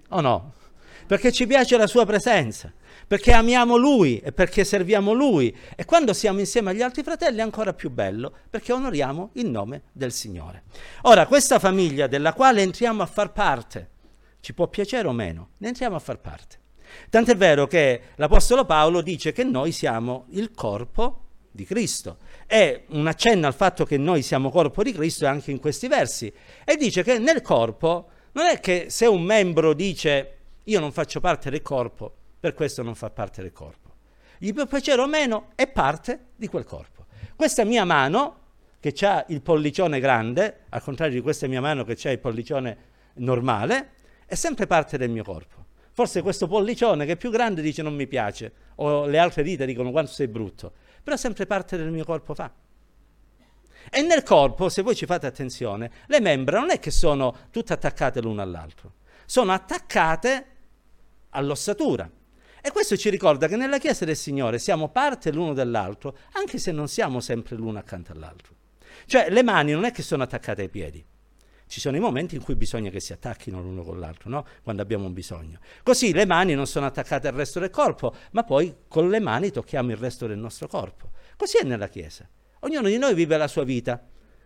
O 0.10 0.22
no? 0.22 0.54
Perché 1.14 1.32
ci 1.32 1.46
piace 1.46 1.78
la 1.78 1.86
sua 1.86 2.08
presenza, 2.08 2.74
perché 3.06 3.34
amiamo 3.34 3.78
Lui 3.78 4.18
e 4.18 4.32
perché 4.32 4.64
serviamo 4.64 5.14
Lui. 5.14 5.56
E 5.76 5.86
quando 5.86 6.12
siamo 6.12 6.40
insieme 6.40 6.72
agli 6.72 6.82
altri 6.82 7.04
fratelli 7.04 7.38
è 7.38 7.44
ancora 7.44 7.72
più 7.76 7.92
bello, 7.92 8.34
perché 8.50 8.74
onoriamo 8.74 9.30
il 9.34 9.48
nome 9.48 9.84
del 9.92 10.12
Signore. 10.12 10.64
Ora, 11.04 11.28
questa 11.28 11.60
famiglia 11.60 12.08
della 12.08 12.34
quale 12.34 12.64
entriamo 12.64 13.04
a 13.04 13.06
far 13.06 13.32
parte, 13.32 13.90
ci 14.40 14.56
può 14.56 14.68
piacere 14.70 15.08
o 15.08 15.12
meno, 15.12 15.50
ne 15.60 15.68
entriamo 15.68 15.96
a 15.96 16.00
far 16.00 16.18
parte. 16.20 16.58
Tant'è 17.12 17.36
vero 17.36 17.68
che 17.68 18.02
l'Apostolo 18.16 18.66
Paolo 18.66 19.02
dice 19.02 19.34
che 19.34 19.44
noi 19.44 19.72
siamo 19.72 20.26
il 20.30 20.50
corpo 20.50 21.26
di 21.52 21.64
Cristo. 21.64 22.18
È 22.48 22.86
un 22.88 23.06
accenno 23.06 23.46
al 23.46 23.54
fatto 23.54 23.86
che 23.86 23.98
noi 23.98 24.24
siamo 24.24 24.50
corpo 24.50 24.82
di 24.82 24.92
Cristo 24.92 25.28
anche 25.28 25.52
in 25.52 25.60
questi 25.60 25.88
versi. 25.88 26.34
E 26.66 26.76
dice 26.76 27.04
che 27.04 27.20
nel 27.20 27.44
corpo 27.44 28.10
non 28.32 28.48
è 28.48 28.60
che 28.60 28.88
se 28.90 29.06
un 29.06 29.22
membro 29.22 29.76
dice 29.76 30.38
io 30.66 30.80
non 30.80 30.92
faccio 30.92 31.20
parte 31.20 31.50
del 31.50 31.62
corpo, 31.62 32.14
per 32.40 32.54
questo 32.54 32.84
non 32.84 32.96
fa 32.96 33.10
parte 33.10 33.42
del 33.42 33.52
corpo. 33.52 33.92
Gli 34.38 34.54
può 34.54 34.66
piacere 34.66 35.02
o 35.02 35.08
meno, 35.08 35.52
è 35.56 35.68
parte 35.68 36.28
di 36.36 36.48
quel 36.48 36.66
corpo. 36.66 37.06
Questa 37.36 37.64
mia 37.64 37.86
mano, 37.86 38.40
che 38.80 38.94
ha 39.06 39.26
il 39.30 39.42
pollicione 39.42 40.00
grande, 40.00 40.66
al 40.70 40.82
contrario 40.82 41.16
di 41.16 41.22
questa 41.22 41.48
mia 41.48 41.62
mano 41.62 41.84
che 41.84 41.98
ha 42.08 42.12
il 42.12 42.20
pollicione 42.20 42.78
normale, 43.16 43.92
è 44.26 44.36
sempre 44.36 44.68
parte 44.68 44.98
del 44.98 45.10
mio 45.10 45.24
corpo. 45.24 45.66
Forse 45.92 46.22
questo 46.22 46.48
pollicione 46.48 47.06
che 47.06 47.14
è 47.14 47.18
più 47.18 47.30
grande 47.30 47.62
dice 47.62 47.82
non 47.82 47.96
mi 47.96 48.08
piace, 48.08 48.52
o 48.76 49.06
le 49.06 49.20
altre 49.20 49.44
dita 49.44 49.64
dicono 49.64 49.92
quanto 49.92 50.12
sei 50.12 50.28
brutto, 50.28 50.74
però 51.04 51.16
sempre 51.16 51.46
parte 51.46 51.78
del 51.78 51.92
mio 51.92 52.04
corpo 52.04 52.34
fa. 52.34 52.52
E 53.92 54.02
nel 54.02 54.24
corpo, 54.24 54.70
se 54.70 54.82
voi 54.82 54.96
ci 54.96 55.06
fate 55.06 55.28
attenzione, 55.28 55.92
le 56.08 56.20
membra 56.20 56.60
non 56.60 56.72
è 56.72 56.80
che 56.80 56.90
sono 56.90 57.36
tutte 57.52 57.74
attaccate 57.74 58.22
l'una 58.22 58.42
all'altro, 58.42 58.94
sono 59.26 59.52
attaccate 59.52 60.48
all'ossatura. 61.34 62.10
E 62.62 62.72
questo 62.72 62.96
ci 62.96 63.10
ricorda 63.10 63.48
che 63.48 63.58
nella 63.58 63.78
Chiesa 63.78 64.06
del 64.06 64.16
Signore 64.16 64.58
siamo 64.58 64.88
parte 64.88 65.34
l'uno 65.34 65.54
dell'altro, 65.54 66.18
anche 66.34 66.58
se 66.58 66.72
non 66.72 66.88
siamo 66.88 67.20
sempre 67.20 67.58
l'uno 67.58 67.78
accanto 67.78 68.14
all'altro. 68.14 68.56
Cioè 69.06 69.30
le 69.30 69.44
mani 69.44 69.74
non 69.74 69.84
è 69.84 69.92
che 69.92 70.02
sono 70.02 70.24
attaccate 70.24 70.62
ai 70.62 70.70
piedi. 70.70 71.06
Ci 71.68 71.80
sono 71.80 71.98
i 71.98 72.00
momenti 72.00 72.36
in 72.36 72.44
cui 72.44 72.56
bisogna 72.56 72.90
che 72.90 73.00
si 73.00 73.14
attacchino 73.14 73.62
l'uno 73.62 73.84
con 73.84 74.00
l'altro, 74.00 74.30
no? 74.30 74.46
Quando 74.62 74.82
abbiamo 74.82 75.06
un 75.06 75.14
bisogno. 75.14 75.60
Così 75.82 76.14
le 76.14 76.26
mani 76.26 76.54
non 76.54 76.68
sono 76.68 76.86
attaccate 76.86 77.28
al 77.28 77.34
resto 77.34 77.60
del 77.60 77.70
corpo, 77.70 78.14
ma 78.32 78.44
poi 78.44 78.74
con 78.88 79.10
le 79.10 79.20
mani 79.20 79.52
tocchiamo 79.52 79.92
il 79.92 79.98
resto 79.98 80.28
del 80.28 80.38
nostro 80.38 80.68
corpo. 80.68 81.12
Così 81.36 81.58
è 81.58 81.64
nella 81.64 81.88
Chiesa. 81.88 82.30
Ognuno 82.60 82.88
di 82.88 82.98
noi 82.98 83.14
vive 83.14 83.36
la 83.38 83.48
sua 83.48 83.64
vita. 83.64 84.02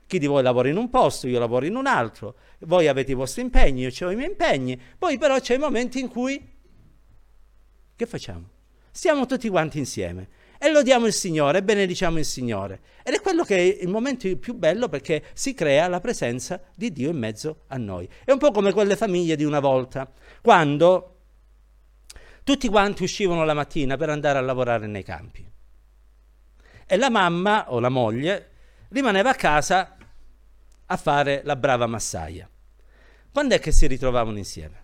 Chi 0.08 0.20
di 0.20 0.26
voi 0.26 0.42
lavora 0.42 0.70
in 0.70 0.78
un 0.78 0.90
posto, 0.90 1.28
io 1.28 1.38
lavoro 1.38 1.66
in 1.66 1.76
un 1.76 1.86
altro. 1.86 2.38
Voi 2.60 2.88
avete 2.88 3.12
i 3.12 3.16
vostri 3.16 3.42
impegni, 3.42 3.82
io 3.82 4.08
ho 4.08 4.10
i 4.10 4.16
miei 4.16 4.30
impegni. 4.30 4.80
Poi 4.98 5.18
però 5.18 5.38
c'è 5.40 5.56
i 5.56 5.60
momenti 5.60 6.00
in 6.00 6.08
cui 6.08 6.56
che 7.98 8.06
facciamo? 8.06 8.48
Stiamo 8.92 9.26
tutti 9.26 9.50
quanti 9.50 9.80
insieme 9.80 10.30
e 10.60 10.72
lodiamo 10.72 11.08
il 11.08 11.14
Signore, 11.14 11.64
benediciamo 11.64 12.20
il 12.20 12.26
Signore. 12.26 12.80
Ed 13.04 13.16
è 13.16 13.22
quello 13.22 13.44
che 13.44 13.58
è 13.58 13.84
il 13.84 13.90
momento 13.90 14.34
più 14.38 14.54
bello 14.54 14.88
perché 14.88 15.24
si 15.34 15.54
crea 15.54 15.88
la 15.88 16.00
presenza 16.00 16.62
di 16.76 16.92
Dio 16.92 17.10
in 17.10 17.18
mezzo 17.18 17.64
a 17.68 17.78
noi. 17.78 18.08
È 18.24 18.32
un 18.32 18.38
po' 18.38 18.52
come 18.52 18.72
quelle 18.72 18.96
famiglie 18.96 19.36
di 19.36 19.44
una 19.44 19.60
volta, 19.60 20.12
quando 20.42 21.16
tutti 22.44 22.68
quanti 22.70 23.04
uscivano 23.04 23.44
la 23.44 23.56
mattina 23.56 23.98
per 23.98 24.10
andare 24.10 24.38
a 24.38 24.42
lavorare 24.42 24.86
nei 24.86 25.04
campi. 25.04 25.46
E 26.86 26.98
la 26.98 27.10
mamma 27.10 27.72
o 27.72 27.80
la 27.80 27.90
moglie 27.90 28.52
rimaneva 28.90 29.32
a 29.32 29.36
casa 29.36 29.98
a 30.86 30.98
fare 30.98 31.42
la 31.44 31.56
brava 31.56 31.88
massaia. 31.88 32.48
Quando 33.32 33.56
è 33.56 33.60
che 33.60 33.72
si 33.72 33.88
ritrovavano 33.88 34.38
insieme? 34.38 34.84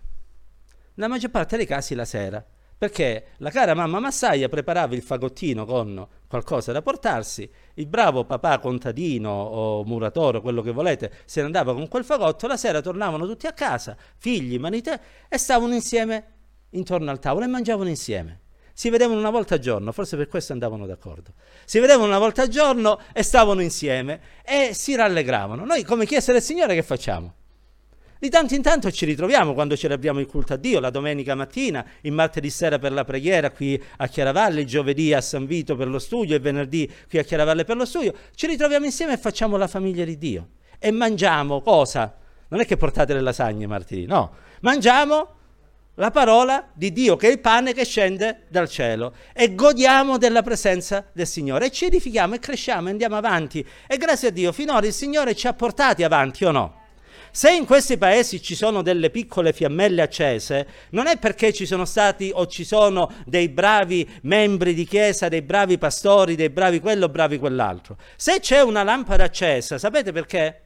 La 0.94 1.08
maggior 1.08 1.30
parte 1.30 1.56
dei 1.56 1.66
casi 1.66 1.94
la 1.94 2.04
sera 2.04 2.44
perché 2.76 3.28
la 3.38 3.50
cara 3.50 3.74
mamma 3.74 4.00
massaia 4.00 4.48
preparava 4.48 4.94
il 4.94 5.02
fagottino 5.02 5.64
con 5.64 6.06
qualcosa 6.26 6.72
da 6.72 6.82
portarsi, 6.82 7.48
il 7.74 7.86
bravo 7.86 8.24
papà 8.24 8.58
contadino 8.58 9.30
o 9.30 9.84
muratore, 9.84 10.40
quello 10.40 10.62
che 10.62 10.72
volete, 10.72 11.12
se 11.24 11.40
ne 11.40 11.46
andava 11.46 11.74
con 11.74 11.88
quel 11.88 12.04
fagotto, 12.04 12.46
la 12.46 12.56
sera 12.56 12.80
tornavano 12.80 13.26
tutti 13.26 13.46
a 13.46 13.52
casa, 13.52 13.96
figli, 14.16 14.58
manite, 14.58 15.00
e 15.28 15.38
stavano 15.38 15.74
insieme 15.74 16.32
intorno 16.70 17.10
al 17.10 17.18
tavolo 17.20 17.44
e 17.44 17.48
mangiavano 17.48 17.88
insieme. 17.88 18.40
Si 18.76 18.90
vedevano 18.90 19.20
una 19.20 19.30
volta 19.30 19.54
al 19.54 19.60
giorno, 19.60 19.92
forse 19.92 20.16
per 20.16 20.26
questo 20.26 20.52
andavano 20.52 20.84
d'accordo. 20.84 21.34
Si 21.64 21.78
vedevano 21.78 22.08
una 22.08 22.18
volta 22.18 22.42
al 22.42 22.48
giorno 22.48 22.98
e 23.12 23.22
stavano 23.22 23.62
insieme 23.62 24.20
e 24.44 24.74
si 24.74 24.96
rallegravano. 24.96 25.64
Noi 25.64 25.84
come 25.84 26.06
Chiesa 26.06 26.32
del 26.32 26.42
Signore 26.42 26.74
che 26.74 26.82
facciamo? 26.82 27.34
Di 28.24 28.30
tanto 28.30 28.54
in 28.54 28.62
tanto 28.62 28.90
ci 28.90 29.04
ritroviamo 29.04 29.52
quando 29.52 29.76
celebriamo 29.76 30.18
il 30.18 30.24
culto 30.24 30.54
a 30.54 30.56
Dio, 30.56 30.80
la 30.80 30.88
domenica 30.88 31.34
mattina, 31.34 31.84
il 32.00 32.12
martedì 32.12 32.48
sera 32.48 32.78
per 32.78 32.90
la 32.90 33.04
preghiera 33.04 33.50
qui 33.50 33.78
a 33.98 34.06
Chiaravalle, 34.06 34.62
il 34.62 34.66
giovedì 34.66 35.12
a 35.12 35.20
San 35.20 35.44
Vito 35.44 35.76
per 35.76 35.88
lo 35.88 35.98
studio, 35.98 36.34
il 36.34 36.40
venerdì 36.40 36.90
qui 37.06 37.18
a 37.18 37.22
Chiaravalle 37.22 37.64
per 37.64 37.76
lo 37.76 37.84
studio. 37.84 38.14
Ci 38.34 38.46
ritroviamo 38.46 38.86
insieme 38.86 39.12
e 39.12 39.18
facciamo 39.18 39.58
la 39.58 39.66
famiglia 39.66 40.06
di 40.06 40.16
Dio. 40.16 40.48
E 40.78 40.90
mangiamo 40.90 41.60
cosa? 41.60 42.16
Non 42.48 42.60
è 42.60 42.64
che 42.64 42.78
portate 42.78 43.12
le 43.12 43.20
lasagne 43.20 43.66
martedì, 43.66 44.06
no. 44.06 44.32
Mangiamo 44.60 45.28
la 45.96 46.10
parola 46.10 46.70
di 46.72 46.94
Dio, 46.94 47.16
che 47.16 47.28
è 47.28 47.30
il 47.30 47.40
pane 47.40 47.74
che 47.74 47.84
scende 47.84 48.44
dal 48.48 48.70
cielo, 48.70 49.16
e 49.34 49.54
godiamo 49.54 50.16
della 50.16 50.40
presenza 50.40 51.04
del 51.12 51.26
Signore, 51.26 51.66
e 51.66 51.70
ci 51.70 51.84
edifichiamo 51.84 52.36
e 52.36 52.38
cresciamo 52.38 52.88
e 52.88 52.92
andiamo 52.92 53.16
avanti. 53.16 53.62
E 53.86 53.98
grazie 53.98 54.28
a 54.28 54.30
Dio, 54.30 54.50
finora 54.50 54.86
il 54.86 54.94
Signore 54.94 55.34
ci 55.34 55.46
ha 55.46 55.52
portati 55.52 56.02
avanti 56.02 56.46
o 56.46 56.52
no? 56.52 56.83
Se 57.36 57.50
in 57.50 57.64
questi 57.64 57.98
paesi 57.98 58.40
ci 58.40 58.54
sono 58.54 58.80
delle 58.80 59.10
piccole 59.10 59.52
fiammelle 59.52 60.02
accese, 60.02 60.68
non 60.90 61.08
è 61.08 61.18
perché 61.18 61.52
ci 61.52 61.66
sono 61.66 61.84
stati 61.84 62.30
o 62.32 62.46
ci 62.46 62.62
sono 62.62 63.12
dei 63.26 63.48
bravi 63.48 64.08
membri 64.22 64.72
di 64.72 64.84
chiesa, 64.84 65.26
dei 65.26 65.42
bravi 65.42 65.76
pastori, 65.76 66.36
dei 66.36 66.50
bravi 66.50 66.78
quello, 66.78 67.08
bravi 67.08 67.38
quell'altro. 67.38 67.96
Se 68.14 68.38
c'è 68.38 68.60
una 68.60 68.84
lampada 68.84 69.24
accesa, 69.24 69.78
sapete 69.78 70.12
perché? 70.12 70.63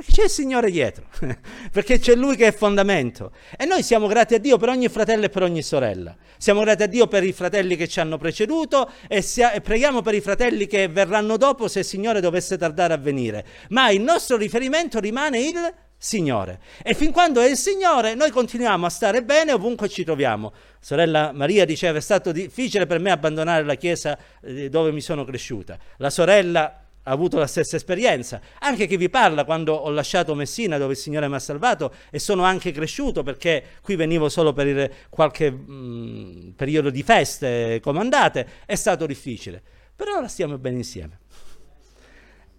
Perché 0.00 0.12
c'è 0.14 0.24
il 0.24 0.30
Signore 0.30 0.70
dietro, 0.70 1.04
perché 1.70 1.98
c'è 1.98 2.14
Lui 2.14 2.34
che 2.34 2.46
è 2.46 2.52
fondamento. 2.54 3.32
E 3.54 3.66
noi 3.66 3.82
siamo 3.82 4.06
grati 4.06 4.32
a 4.32 4.38
Dio 4.38 4.56
per 4.56 4.70
ogni 4.70 4.88
fratello 4.88 5.26
e 5.26 5.28
per 5.28 5.42
ogni 5.42 5.60
sorella. 5.60 6.16
Siamo 6.38 6.62
grati 6.62 6.84
a 6.84 6.86
Dio 6.86 7.06
per 7.06 7.22
i 7.22 7.34
fratelli 7.34 7.76
che 7.76 7.86
ci 7.86 8.00
hanno 8.00 8.16
preceduto 8.16 8.90
e, 9.06 9.20
sia, 9.20 9.52
e 9.52 9.60
preghiamo 9.60 10.00
per 10.00 10.14
i 10.14 10.22
fratelli 10.22 10.66
che 10.66 10.88
verranno 10.88 11.36
dopo 11.36 11.68
se 11.68 11.80
il 11.80 11.84
Signore 11.84 12.22
dovesse 12.22 12.56
tardare 12.56 12.94
a 12.94 12.96
venire. 12.96 13.44
Ma 13.68 13.90
il 13.90 14.00
nostro 14.00 14.38
riferimento 14.38 15.00
rimane 15.00 15.38
il 15.38 15.74
Signore. 15.98 16.60
E 16.82 16.94
fin 16.94 17.12
quando 17.12 17.42
è 17.42 17.50
il 17.50 17.58
Signore, 17.58 18.14
noi 18.14 18.30
continuiamo 18.30 18.86
a 18.86 18.88
stare 18.88 19.22
bene 19.22 19.52
ovunque 19.52 19.90
ci 19.90 20.02
troviamo. 20.02 20.54
Sorella 20.80 21.30
Maria 21.34 21.66
diceva: 21.66 21.98
È 21.98 22.00
stato 22.00 22.32
difficile 22.32 22.86
per 22.86 23.00
me 23.00 23.10
abbandonare 23.10 23.64
la 23.64 23.74
chiesa 23.74 24.18
eh, 24.40 24.70
dove 24.70 24.92
mi 24.92 25.02
sono 25.02 25.26
cresciuta. 25.26 25.76
La 25.98 26.08
sorella 26.08 26.86
ha 27.02 27.10
avuto 27.10 27.38
la 27.38 27.46
stessa 27.46 27.76
esperienza. 27.76 28.40
Anche 28.60 28.86
chi 28.86 28.96
vi 28.96 29.08
parla, 29.08 29.44
quando 29.44 29.74
ho 29.74 29.90
lasciato 29.90 30.34
Messina, 30.34 30.78
dove 30.78 30.92
il 30.92 30.98
Signore 30.98 31.28
mi 31.28 31.34
ha 31.34 31.38
salvato, 31.38 31.92
e 32.10 32.18
sono 32.18 32.44
anche 32.44 32.72
cresciuto 32.72 33.22
perché 33.22 33.64
qui 33.82 33.96
venivo 33.96 34.28
solo 34.28 34.52
per 34.52 34.92
qualche 35.08 35.50
mh, 35.50 35.72
mm, 35.72 36.48
periodo 36.50 36.90
di 36.90 37.02
feste 37.02 37.80
comandate, 37.82 38.46
è 38.66 38.74
stato 38.74 39.06
difficile. 39.06 39.62
però 39.96 40.16
ora 40.16 40.28
stiamo 40.28 40.56
bene 40.58 40.76
insieme. 40.78 41.18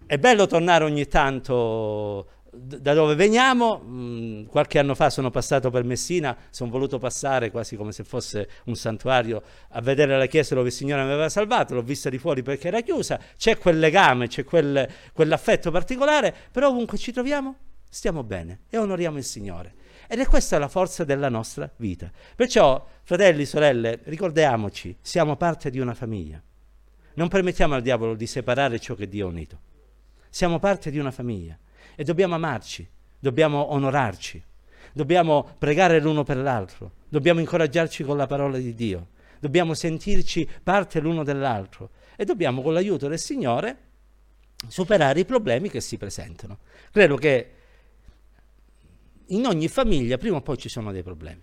È 0.06 0.18
bello 0.18 0.46
tornare 0.46 0.84
ogni 0.84 1.06
tanto 1.06 2.41
da 2.54 2.92
dove 2.92 3.14
veniamo, 3.14 3.78
mh, 3.78 4.46
qualche 4.46 4.78
anno 4.78 4.94
fa 4.94 5.08
sono 5.08 5.30
passato 5.30 5.70
per 5.70 5.84
Messina, 5.84 6.36
sono 6.50 6.70
voluto 6.70 6.98
passare 6.98 7.50
quasi 7.50 7.76
come 7.76 7.92
se 7.92 8.04
fosse 8.04 8.48
un 8.66 8.74
santuario 8.74 9.42
a 9.70 9.80
vedere 9.80 10.18
la 10.18 10.26
chiesa 10.26 10.54
dove 10.54 10.68
il 10.68 10.74
Signore 10.74 11.02
mi 11.02 11.10
aveva 11.10 11.30
salvato, 11.30 11.74
l'ho 11.74 11.82
vista 11.82 12.10
di 12.10 12.18
fuori 12.18 12.42
perché 12.42 12.68
era 12.68 12.82
chiusa, 12.82 13.18
c'è 13.38 13.56
quel 13.56 13.78
legame, 13.78 14.28
c'è 14.28 14.44
quel, 14.44 14.86
quell'affetto 15.14 15.70
particolare, 15.70 16.34
però 16.50 16.68
ovunque 16.68 16.98
ci 16.98 17.10
troviamo 17.10 17.56
stiamo 17.92 18.24
bene 18.24 18.60
e 18.70 18.78
onoriamo 18.78 19.18
il 19.18 19.24
Signore. 19.24 19.74
Ed 20.08 20.18
è 20.18 20.26
questa 20.26 20.58
la 20.58 20.68
forza 20.68 21.04
della 21.04 21.28
nostra 21.28 21.70
vita. 21.76 22.10
Perciò, 22.34 22.86
fratelli, 23.02 23.44
sorelle, 23.44 24.00
ricordiamoci, 24.04 24.96
siamo 25.00 25.36
parte 25.36 25.68
di 25.68 25.78
una 25.78 25.94
famiglia. 25.94 26.42
Non 27.14 27.28
permettiamo 27.28 27.74
al 27.74 27.82
diavolo 27.82 28.14
di 28.14 28.26
separare 28.26 28.78
ciò 28.78 28.94
che 28.94 29.08
Dio 29.08 29.26
ha 29.26 29.30
unito. 29.30 29.60
Siamo 30.30 30.58
parte 30.58 30.90
di 30.90 30.98
una 30.98 31.10
famiglia 31.10 31.58
e 31.94 32.04
dobbiamo 32.04 32.34
amarci, 32.34 32.88
dobbiamo 33.18 33.72
onorarci, 33.72 34.42
dobbiamo 34.92 35.54
pregare 35.58 36.00
l'uno 36.00 36.24
per 36.24 36.36
l'altro, 36.36 36.92
dobbiamo 37.08 37.40
incoraggiarci 37.40 38.04
con 38.04 38.16
la 38.16 38.26
parola 38.26 38.58
di 38.58 38.74
Dio, 38.74 39.08
dobbiamo 39.38 39.74
sentirci 39.74 40.48
parte 40.62 41.00
l'uno 41.00 41.24
dell'altro 41.24 41.90
e 42.16 42.24
dobbiamo 42.24 42.62
con 42.62 42.72
l'aiuto 42.72 43.08
del 43.08 43.18
Signore 43.18 43.90
superare 44.68 45.20
i 45.20 45.24
problemi 45.24 45.68
che 45.68 45.80
si 45.80 45.96
presentano. 45.96 46.58
Credo 46.90 47.16
che 47.16 47.52
in 49.26 49.46
ogni 49.46 49.68
famiglia 49.68 50.18
prima 50.18 50.36
o 50.36 50.42
poi 50.42 50.58
ci 50.58 50.68
sono 50.68 50.92
dei 50.92 51.02
problemi. 51.02 51.42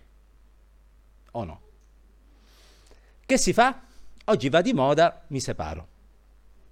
O 1.32 1.44
no? 1.44 1.60
Che 3.26 3.38
si 3.38 3.52
fa? 3.52 3.82
Oggi 4.24 4.48
va 4.48 4.60
di 4.60 4.72
moda, 4.72 5.24
mi 5.28 5.40
separo. 5.40 5.88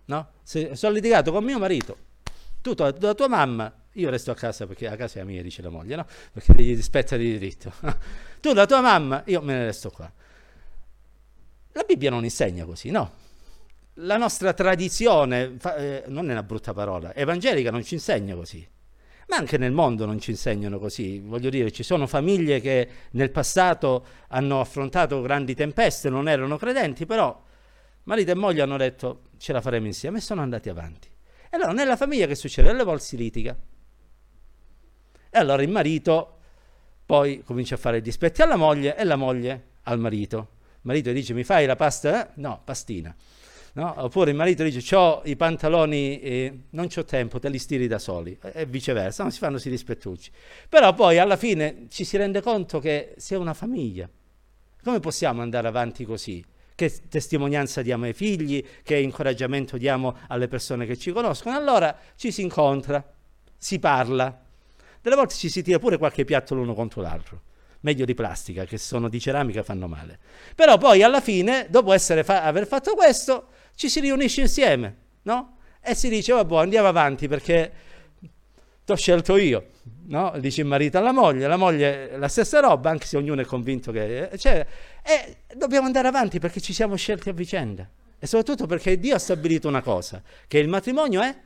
No? 0.06 0.30
Se 0.42 0.74
sono 0.74 0.94
litigato 0.94 1.32
con 1.32 1.44
mio 1.44 1.58
marito, 1.58 1.96
tu 2.60 2.74
da 2.74 2.92
tua, 2.92 3.14
tua 3.14 3.28
mamma, 3.28 3.72
io 3.92 4.10
resto 4.10 4.30
a 4.30 4.34
casa 4.34 4.66
perché 4.66 4.88
a 4.88 4.96
casa 4.96 5.20
è 5.20 5.24
mia, 5.24 5.42
dice 5.42 5.62
la 5.62 5.70
moglie, 5.70 5.96
no? 5.96 6.06
Perché 6.32 6.54
gli 6.54 6.80
spetta 6.80 7.16
di 7.16 7.32
diritto. 7.32 7.72
tu 8.40 8.52
da 8.52 8.66
tua 8.66 8.80
mamma, 8.80 9.22
io 9.26 9.40
me 9.42 9.54
ne 9.54 9.64
resto 9.64 9.90
qua. 9.90 10.10
La 11.72 11.84
Bibbia 11.86 12.10
non 12.10 12.24
insegna 12.24 12.64
così, 12.64 12.90
no? 12.90 13.26
La 13.94 14.16
nostra 14.16 14.52
tradizione, 14.52 15.56
fa, 15.58 15.76
eh, 15.76 16.04
non 16.06 16.28
è 16.28 16.32
una 16.32 16.42
brutta 16.42 16.72
parola, 16.72 17.14
evangelica 17.14 17.70
non 17.70 17.82
ci 17.82 17.94
insegna 17.94 18.34
così 18.34 18.66
ma 19.28 19.36
anche 19.36 19.58
nel 19.58 19.72
mondo 19.72 20.06
non 20.06 20.18
ci 20.18 20.30
insegnano 20.30 20.78
così. 20.78 21.20
Voglio 21.20 21.50
dire, 21.50 21.70
ci 21.70 21.82
sono 21.82 22.06
famiglie 22.06 22.60
che 22.60 22.88
nel 23.10 23.30
passato 23.30 24.06
hanno 24.28 24.60
affrontato 24.60 25.20
grandi 25.20 25.54
tempeste, 25.54 26.08
non 26.08 26.28
erano 26.28 26.56
credenti, 26.56 27.04
però 27.04 27.40
marito 28.04 28.30
e 28.30 28.34
moglie 28.34 28.62
hanno 28.62 28.78
detto 28.78 29.24
ce 29.36 29.52
la 29.52 29.60
faremo 29.60 29.86
insieme 29.86 30.18
e 30.18 30.20
sono 30.22 30.40
andati 30.40 30.70
avanti. 30.70 31.08
E 31.50 31.56
allora 31.56 31.72
nella 31.72 31.96
famiglia 31.96 32.26
che 32.26 32.34
succede? 32.34 32.70
Alle 32.70 32.84
volte 32.84 33.04
si 33.04 33.16
litiga. 33.16 33.56
E 35.30 35.38
allora 35.38 35.62
il 35.62 35.70
marito 35.70 36.38
poi 37.04 37.42
comincia 37.42 37.76
a 37.76 37.78
fare 37.78 38.02
dispetti 38.02 38.42
alla 38.42 38.56
moglie 38.56 38.96
e 38.96 39.04
la 39.04 39.16
moglie 39.16 39.64
al 39.84 39.98
marito. 39.98 40.56
Il 40.74 40.80
marito 40.82 41.10
dice 41.12 41.32
mi 41.32 41.44
fai 41.44 41.64
la 41.64 41.76
pasta? 41.76 42.32
No, 42.34 42.60
pastina. 42.62 43.14
No? 43.72 43.94
Oppure 43.98 44.30
il 44.30 44.36
marito 44.36 44.62
dice 44.62 44.94
ho 44.96 45.22
i 45.24 45.36
pantaloni, 45.36 46.20
eh, 46.20 46.58
non 46.70 46.88
ho 46.94 47.04
tempo, 47.04 47.38
te 47.38 47.48
li 47.48 47.58
stiri 47.58 47.86
da 47.86 47.98
soli 47.98 48.36
e 48.40 48.66
viceversa, 48.66 49.24
no? 49.24 49.30
si 49.30 49.38
fanno 49.38 49.58
si 49.58 49.70
rispettucci. 49.70 50.30
Però 50.68 50.92
poi 50.94 51.18
alla 51.18 51.36
fine 51.36 51.86
ci 51.88 52.04
si 52.04 52.16
rende 52.16 52.42
conto 52.42 52.78
che 52.78 53.14
si 53.16 53.34
è 53.34 53.36
una 53.36 53.54
famiglia. 53.54 54.08
Come 54.82 55.00
possiamo 55.00 55.42
andare 55.42 55.68
avanti 55.68 56.04
così? 56.04 56.44
Che 56.78 57.08
testimonianza 57.08 57.82
diamo 57.82 58.04
ai 58.04 58.12
figli, 58.12 58.64
che 58.84 58.98
incoraggiamento 58.98 59.76
diamo 59.76 60.16
alle 60.28 60.46
persone 60.46 60.86
che 60.86 60.96
ci 60.96 61.10
conoscono? 61.10 61.56
Allora 61.56 61.98
ci 62.14 62.30
si 62.30 62.42
incontra, 62.42 63.04
si 63.56 63.80
parla, 63.80 64.40
delle 65.00 65.16
volte 65.16 65.34
ci 65.34 65.48
si 65.48 65.60
tira 65.60 65.80
pure 65.80 65.98
qualche 65.98 66.24
piatto 66.24 66.54
l'uno 66.54 66.74
contro 66.74 67.02
l'altro 67.02 67.40
meglio 67.80 68.04
di 68.04 68.14
plastica, 68.14 68.64
che 68.64 68.78
sono 68.78 69.08
di 69.08 69.18
ceramica 69.18 69.64
fanno 69.64 69.88
male. 69.88 70.20
Però 70.54 70.78
poi 70.78 71.02
alla 71.02 71.20
fine, 71.20 71.66
dopo 71.68 71.98
fa- 71.98 72.44
aver 72.44 72.64
fatto 72.68 72.94
questo, 72.94 73.48
ci 73.74 73.88
si 73.88 73.98
riunisce 73.98 74.42
insieme, 74.42 74.96
no? 75.22 75.56
E 75.80 75.96
si 75.96 76.08
dice, 76.08 76.32
vabbè, 76.32 76.58
andiamo 76.58 76.86
avanti 76.86 77.26
perché 77.26 77.72
ti 78.84 78.92
ho 78.92 78.94
scelto 78.94 79.36
io, 79.36 79.70
no? 80.08 80.34
Dice 80.38 80.60
il 80.60 80.66
marito 80.66 80.98
alla 80.98 81.12
moglie, 81.12 81.46
la 81.46 81.56
moglie 81.56 82.16
la 82.16 82.28
stessa 82.28 82.60
roba, 82.60 82.90
anche 82.90 83.06
se 83.06 83.16
ognuno 83.16 83.40
è 83.40 83.44
convinto 83.44 83.92
che... 83.92 84.30
Cioè, 84.36 84.66
e 85.02 85.36
dobbiamo 85.56 85.86
andare 85.86 86.08
avanti 86.08 86.38
perché 86.38 86.60
ci 86.60 86.72
siamo 86.72 86.96
scelti 86.96 87.28
a 87.28 87.32
vicenda. 87.32 87.88
E 88.18 88.26
soprattutto 88.26 88.66
perché 88.66 88.98
Dio 88.98 89.14
ha 89.14 89.18
stabilito 89.18 89.68
una 89.68 89.80
cosa, 89.80 90.22
che 90.46 90.58
il 90.58 90.68
matrimonio 90.68 91.22
è 91.22 91.36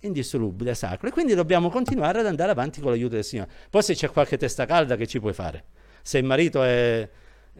indissolubile, 0.00 0.74
sacro, 0.74 1.08
e 1.08 1.10
quindi 1.12 1.34
dobbiamo 1.34 1.70
continuare 1.70 2.20
ad 2.20 2.26
andare 2.26 2.50
avanti 2.50 2.80
con 2.80 2.90
l'aiuto 2.90 3.14
del 3.14 3.24
Signore. 3.24 3.50
Poi 3.70 3.82
se 3.82 3.94
c'è 3.94 4.10
qualche 4.10 4.36
testa 4.36 4.66
calda 4.66 4.96
che 4.96 5.06
ci 5.06 5.20
puoi 5.20 5.32
fare? 5.32 5.64
Se 6.02 6.18
il 6.18 6.24
marito 6.24 6.62
è 6.62 7.08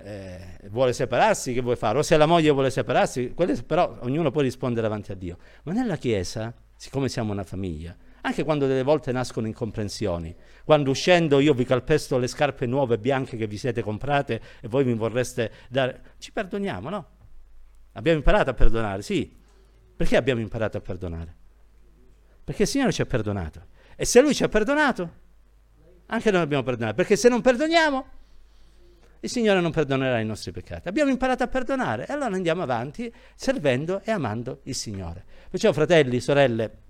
eh, 0.03 0.59
vuole 0.71 0.93
separarsi, 0.93 1.53
che 1.53 1.61
vuole 1.61 1.77
fare? 1.77 1.99
O 1.99 2.03
se 2.03 2.17
la 2.17 2.27
moglie 2.27 2.51
vuole 2.51 2.71
separarsi, 2.71 3.33
quelle, 3.35 3.55
però 3.63 3.97
ognuno 4.01 4.31
può 4.31 4.41
rispondere 4.41 4.83
davanti 4.83 5.13
a 5.13 5.15
Dio. 5.15 5.39
Ma 5.65 5.73
nella 5.73 5.97
Chiesa, 5.97 6.53
siccome 6.77 7.09
siamo 7.09 7.33
una 7.33 7.45
famiglia, 7.45 7.97
anche 8.27 8.43
quando 8.43 8.67
delle 8.67 8.83
volte 8.83 9.13
nascono 9.13 9.47
incomprensioni, 9.47 10.35
quando 10.65 10.91
uscendo 10.91 11.39
io 11.39 11.55
vi 11.55 11.65
calpesto 11.65 12.19
le 12.19 12.27
scarpe 12.27 12.67
nuove 12.67 12.99
bianche 12.99 13.37
che 13.37 13.47
vi 13.47 13.57
siete 13.57 13.83
comprate 13.83 14.41
e 14.61 14.67
voi 14.67 14.85
mi 14.85 14.95
vorreste 14.95 15.53
dare, 15.69 16.15
ci 16.19 16.33
perdoniamo, 16.33 16.89
no? 16.89 17.07
Abbiamo 17.93 18.19
imparato 18.19 18.51
a 18.51 18.55
perdonare, 18.55 19.03
sì. 19.03 19.33
Perché 19.97 20.17
abbiamo 20.17 20.41
imparato 20.41 20.77
a 20.77 20.81
perdonare? 20.81 21.35
Perché 22.43 22.63
il 22.63 22.69
Signore 22.69 22.93
ci 22.93 23.01
ha 23.01 23.07
perdonato. 23.07 23.67
E 23.95 24.05
se 24.05 24.21
Lui 24.21 24.35
ci 24.35 24.43
ha 24.43 24.49
perdonato, 24.49 25.11
anche 26.07 26.31
noi 26.33 26.41
abbiamo 26.41 26.65
perdonato. 26.65 26.97
Perché 26.97 27.15
se 27.15 27.29
non 27.29 27.41
perdoniamo, 27.41 28.07
il 29.21 29.31
Signore 29.31 29.61
non 29.61 29.71
perdonerà 29.71 30.19
i 30.19 30.27
nostri 30.27 30.51
peccati. 30.51 30.89
Abbiamo 30.89 31.11
imparato 31.11 31.45
a 31.45 31.47
perdonare 31.47 32.07
e 32.09 32.13
allora 32.13 32.35
andiamo 32.35 32.63
avanti 32.63 33.11
servendo 33.37 34.01
e 34.03 34.11
amando 34.11 34.63
il 34.65 34.75
Signore. 34.75 35.25
Perciò, 35.49 35.73
fratelli, 35.73 36.19
sorelle, 36.19 36.86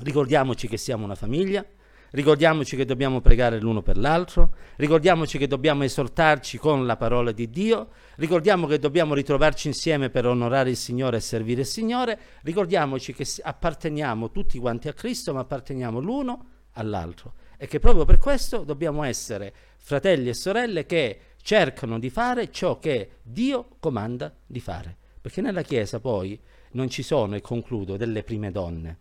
ricordiamoci 0.00 0.68
che 0.68 0.76
siamo 0.76 1.04
una 1.04 1.14
famiglia, 1.14 1.64
ricordiamoci 2.10 2.76
che 2.76 2.84
dobbiamo 2.84 3.20
pregare 3.20 3.60
l'uno 3.60 3.82
per 3.82 3.96
l'altro, 3.96 4.54
ricordiamoci 4.76 5.38
che 5.38 5.46
dobbiamo 5.46 5.84
esortarci 5.84 6.58
con 6.58 6.86
la 6.86 6.96
parola 6.96 7.32
di 7.32 7.50
Dio, 7.50 7.88
ricordiamo 8.16 8.66
che 8.66 8.78
dobbiamo 8.78 9.14
ritrovarci 9.14 9.68
insieme 9.68 10.10
per 10.10 10.26
onorare 10.26 10.70
il 10.70 10.76
Signore 10.76 11.18
e 11.18 11.20
servire 11.20 11.62
il 11.62 11.66
Signore, 11.66 12.18
ricordiamoci 12.42 13.12
che 13.12 13.26
apparteniamo 13.42 14.30
tutti 14.30 14.58
quanti 14.58 14.88
a 14.88 14.92
Cristo, 14.92 15.32
ma 15.32 15.40
apparteniamo 15.40 16.00
l'uno 16.00 16.46
all'altro 16.72 17.34
e 17.56 17.66
che 17.66 17.78
proprio 17.78 18.04
per 18.04 18.18
questo 18.18 18.58
dobbiamo 18.58 19.04
essere 19.04 19.52
fratelli 19.76 20.28
e 20.28 20.34
sorelle 20.34 20.86
che 20.86 21.18
cercano 21.40 21.98
di 21.98 22.10
fare 22.10 22.50
ciò 22.50 22.78
che 22.78 23.18
Dio 23.22 23.76
comanda 23.78 24.34
di 24.46 24.60
fare. 24.60 24.96
Perché 25.20 25.40
nella 25.40 25.62
Chiesa 25.62 26.00
poi 26.00 26.38
non 26.72 26.88
ci 26.90 27.02
sono, 27.02 27.36
e 27.36 27.40
concludo, 27.40 27.96
delle 27.96 28.22
prime 28.22 28.50
donne. 28.50 28.98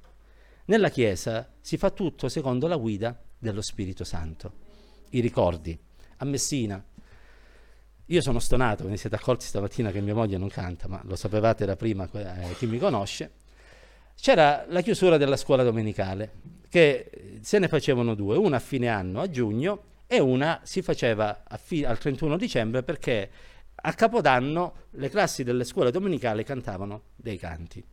Nella 0.65 0.89
Chiesa 0.89 1.51
si 1.59 1.75
fa 1.75 1.89
tutto 1.89 2.29
secondo 2.29 2.67
la 2.67 2.77
guida 2.77 3.21
dello 3.37 3.61
Spirito 3.61 4.05
Santo. 4.05 4.61
I 5.09 5.19
ricordi. 5.19 5.77
A 6.17 6.25
Messina, 6.25 6.81
io 8.05 8.21
sono 8.21 8.39
stonato, 8.39 8.85
ve 8.85 8.91
ne 8.91 8.97
siete 8.97 9.17
accorti 9.17 9.45
stamattina 9.45 9.91
che 9.91 9.99
mia 9.99 10.15
moglie 10.15 10.37
non 10.37 10.47
canta, 10.47 10.87
ma 10.87 11.01
lo 11.03 11.17
sapevate 11.17 11.65
da 11.65 11.75
prima 11.75 12.09
eh, 12.13 12.55
chi 12.57 12.65
mi 12.65 12.77
conosce. 12.77 13.31
C'era 14.15 14.65
la 14.69 14.79
chiusura 14.81 15.17
della 15.17 15.35
scuola 15.35 15.63
domenicale, 15.63 16.31
che 16.69 17.39
se 17.41 17.59
ne 17.59 17.67
facevano 17.67 18.15
due, 18.15 18.37
una 18.37 18.55
a 18.55 18.61
fine 18.61 18.87
anno, 18.87 19.19
a 19.19 19.29
giugno, 19.29 19.83
e 20.07 20.19
una 20.19 20.61
si 20.63 20.81
faceva 20.81 21.43
fi- 21.57 21.83
al 21.83 21.97
31 21.97 22.37
dicembre 22.37 22.83
perché 22.83 23.29
a 23.75 23.93
Capodanno 23.93 24.75
le 24.91 25.09
classi 25.09 25.43
delle 25.43 25.65
scuole 25.65 25.91
domenicali 25.91 26.45
cantavano 26.45 27.01
dei 27.15 27.37
canti. 27.37 27.83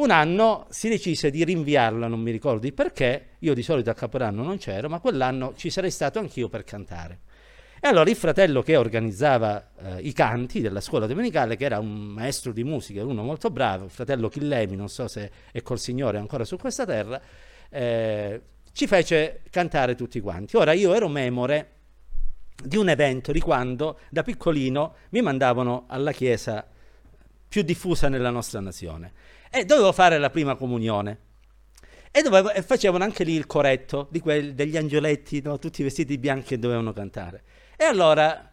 Un 0.00 0.10
anno 0.10 0.66
si 0.70 0.88
decise 0.88 1.28
di 1.28 1.44
rinviarla, 1.44 2.06
non 2.06 2.20
mi 2.20 2.30
ricordo 2.30 2.64
il 2.64 2.72
perché, 2.72 3.32
io 3.40 3.52
di 3.52 3.62
solito 3.62 3.90
a 3.90 3.94
Capodanno 3.94 4.42
non 4.42 4.56
c'ero, 4.56 4.88
ma 4.88 4.98
quell'anno 4.98 5.52
ci 5.56 5.68
sarei 5.68 5.90
stato 5.90 6.18
anch'io 6.18 6.48
per 6.48 6.64
cantare. 6.64 7.18
E 7.78 7.86
allora 7.86 8.08
il 8.08 8.16
fratello 8.16 8.62
che 8.62 8.76
organizzava 8.76 9.72
eh, 9.76 10.00
i 10.00 10.14
canti 10.14 10.62
della 10.62 10.80
scuola 10.80 11.06
domenicale, 11.06 11.56
che 11.56 11.66
era 11.66 11.78
un 11.80 11.92
maestro 11.92 12.52
di 12.52 12.64
musica, 12.64 13.04
uno 13.04 13.22
molto 13.22 13.50
bravo, 13.50 13.84
il 13.84 13.90
fratello 13.90 14.30
Chillemi, 14.30 14.74
non 14.74 14.88
so 14.88 15.06
se 15.06 15.30
è 15.52 15.60
col 15.60 15.78
Signore 15.78 16.16
ancora 16.16 16.44
su 16.46 16.56
questa 16.56 16.86
terra, 16.86 17.20
eh, 17.68 18.40
ci 18.72 18.86
fece 18.86 19.42
cantare 19.50 19.96
tutti 19.96 20.18
quanti. 20.20 20.56
Ora 20.56 20.72
io 20.72 20.94
ero 20.94 21.08
memore 21.08 21.72
di 22.56 22.78
un 22.78 22.88
evento 22.88 23.32
di 23.32 23.40
quando 23.40 23.98
da 24.08 24.22
piccolino 24.22 24.94
mi 25.10 25.20
mandavano 25.20 25.84
alla 25.88 26.12
chiesa 26.12 26.66
più 27.46 27.60
diffusa 27.60 28.08
nella 28.08 28.30
nostra 28.30 28.60
nazione 28.60 29.12
e 29.50 29.64
dovevo 29.64 29.92
fare 29.92 30.18
la 30.18 30.30
prima 30.30 30.54
comunione. 30.54 31.18
E, 32.12 32.22
dovevo, 32.22 32.50
e 32.52 32.62
facevano 32.62 33.04
anche 33.04 33.24
lì 33.24 33.34
il 33.34 33.46
coretto 33.46 34.08
quel, 34.20 34.54
degli 34.54 34.76
angioletti, 34.76 35.42
no? 35.42 35.58
tutti 35.58 35.82
vestiti 35.82 36.18
bianchi 36.18 36.48
che 36.48 36.58
dovevano 36.58 36.92
cantare. 36.92 37.42
E 37.76 37.84
allora 37.84 38.50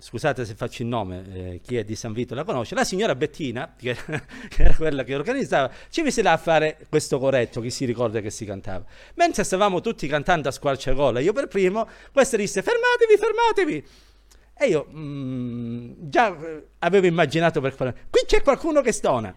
scusate 0.00 0.44
se 0.44 0.54
faccio 0.54 0.82
il 0.82 0.88
nome, 0.88 1.24
eh, 1.32 1.60
chi 1.62 1.76
è 1.76 1.84
di 1.84 1.94
San 1.94 2.12
Vito 2.12 2.34
la 2.34 2.44
conosce, 2.44 2.74
la 2.74 2.84
signora 2.84 3.14
Bettina, 3.14 3.74
che, 3.78 3.96
era 4.56 4.74
quella 4.74 5.04
che 5.04 5.14
organizzava, 5.14 5.70
ci 5.90 6.02
mise 6.02 6.22
là 6.22 6.32
a 6.32 6.36
fare 6.36 6.78
questo 6.88 7.18
coretto, 7.18 7.60
chi 7.60 7.70
si 7.70 7.84
ricorda 7.84 8.20
che 8.20 8.30
si 8.30 8.44
cantava. 8.44 8.84
Mentre 9.14 9.44
stavamo 9.44 9.80
tutti 9.80 10.06
cantando 10.06 10.48
a 10.48 10.52
squarciagola, 10.52 11.20
io 11.20 11.32
per 11.32 11.48
primo, 11.48 11.88
questa 12.12 12.36
disse 12.36 12.62
fermatevi, 12.62 13.16
fermatevi. 13.18 13.86
E 14.60 14.66
io 14.66 14.88
mm, 14.90 15.92
già 15.98 16.36
eh, 16.36 16.66
avevo 16.80 17.06
immaginato 17.06 17.60
per 17.60 17.72
fare, 17.72 18.06
qui 18.10 18.22
c'è 18.26 18.42
qualcuno 18.42 18.80
che 18.80 18.92
stona. 18.92 19.34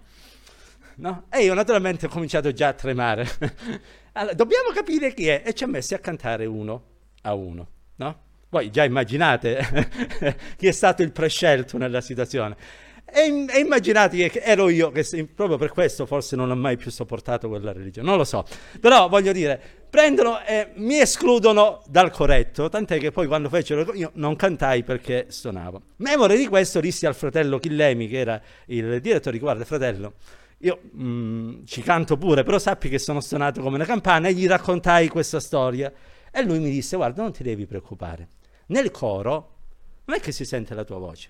No? 1.01 1.25
E 1.31 1.43
io 1.43 1.55
naturalmente 1.55 2.05
ho 2.05 2.09
cominciato 2.09 2.53
già 2.53 2.69
a 2.69 2.73
tremare. 2.73 3.27
allora, 4.13 4.35
dobbiamo 4.35 4.69
capire 4.71 5.13
chi 5.15 5.27
è. 5.27 5.41
E 5.43 5.53
ci 5.53 5.63
ha 5.63 5.67
messi 5.67 5.95
a 5.95 5.99
cantare 5.99 6.45
uno 6.45 6.83
a 7.23 7.33
uno. 7.33 7.67
No? 7.95 8.21
Voi 8.49 8.69
già 8.69 8.83
immaginate 8.83 9.89
chi 10.57 10.67
è 10.67 10.71
stato 10.71 11.01
il 11.01 11.11
prescelto 11.11 11.79
nella 11.79 12.01
situazione. 12.01 12.55
E, 13.03 13.45
e, 13.49 13.59
immaginate 13.59 14.29
che 14.29 14.41
ero 14.41 14.69
io 14.69 14.91
che 14.91 15.03
proprio 15.33 15.57
per 15.57 15.71
questo 15.71 16.05
forse 16.05 16.35
non 16.35 16.51
ho 16.51 16.55
mai 16.55 16.77
più 16.77 16.91
sopportato 16.91 17.49
quella 17.49 17.73
religione, 17.73 18.07
non 18.07 18.17
lo 18.17 18.23
so. 18.23 18.45
Però 18.79 19.09
voglio 19.09 19.31
dire, 19.31 19.59
prendono 19.89 20.45
e 20.45 20.69
mi 20.75 20.99
escludono 20.99 21.81
dal 21.87 22.11
corretto, 22.11 22.69
tant'è 22.69 22.99
che 22.99 23.11
poi 23.11 23.25
quando 23.25 23.49
fecero 23.49 23.91
io 23.95 24.11
non 24.15 24.35
cantai 24.35 24.83
perché 24.83 25.25
suonavo. 25.29 25.81
Memore 25.97 26.37
di 26.37 26.47
questo 26.47 26.79
dissi 26.79 27.07
al 27.07 27.15
fratello 27.15 27.57
Chillemi, 27.57 28.07
che 28.07 28.19
era 28.19 28.39
il 28.67 29.01
direttore, 29.01 29.39
guarda 29.39 29.65
fratello, 29.65 30.13
io 30.61 30.79
mh, 30.91 31.03
mm, 31.03 31.63
ci 31.65 31.81
canto 31.81 32.17
pure, 32.17 32.43
però 32.43 32.59
sappi 32.59 32.89
che 32.89 32.99
sono 32.99 33.21
suonato 33.21 33.61
come 33.61 33.75
una 33.75 33.85
campana 33.85 34.27
e 34.27 34.33
gli 34.33 34.47
raccontai 34.47 35.07
questa 35.07 35.39
storia. 35.39 35.91
E 36.31 36.43
lui 36.43 36.59
mi 36.59 36.69
disse, 36.69 36.95
guarda, 36.95 37.21
non 37.21 37.31
ti 37.31 37.43
devi 37.43 37.65
preoccupare 37.65 38.29
nel 38.71 38.91
coro 38.91 39.59
non 40.05 40.17
è 40.17 40.19
che 40.19 40.31
si 40.31 40.45
sente 40.45 40.73
la 40.73 40.83
tua 40.83 40.97
voce. 40.97 41.29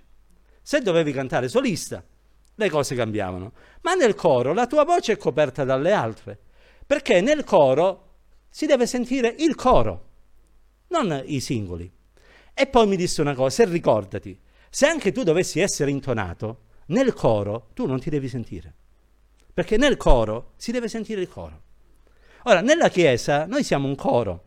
Se 0.61 0.79
dovevi 0.79 1.11
cantare 1.11 1.49
solista, 1.49 2.03
le 2.55 2.69
cose 2.69 2.95
cambiavano, 2.95 3.53
ma 3.81 3.93
nel 3.93 4.15
coro 4.15 4.53
la 4.53 4.67
tua 4.67 4.85
voce 4.85 5.13
è 5.13 5.17
coperta 5.17 5.63
dalle 5.63 5.91
altre, 5.91 6.39
perché 6.85 7.21
nel 7.21 7.43
coro 7.43 8.09
si 8.49 8.65
deve 8.65 8.85
sentire 8.85 9.35
il 9.39 9.55
coro, 9.55 10.09
non 10.89 11.21
i 11.25 11.39
singoli. 11.39 11.91
E 12.53 12.67
poi 12.67 12.87
mi 12.87 12.95
disse 12.95 13.21
una 13.21 13.33
cosa, 13.33 13.65
ricordati, 13.65 14.39
se 14.69 14.85
anche 14.85 15.11
tu 15.11 15.23
dovessi 15.23 15.59
essere 15.59 15.91
intonato, 15.91 16.65
nel 16.87 17.13
coro 17.13 17.69
tu 17.73 17.85
non 17.85 17.99
ti 17.99 18.09
devi 18.09 18.27
sentire, 18.27 18.75
perché 19.53 19.77
nel 19.77 19.97
coro 19.97 20.53
si 20.55 20.71
deve 20.71 20.87
sentire 20.87 21.21
il 21.21 21.29
coro. 21.29 21.61
Ora, 22.43 22.61
nella 22.61 22.89
Chiesa 22.89 23.45
noi 23.45 23.63
siamo 23.63 23.87
un 23.87 23.95
coro, 23.95 24.43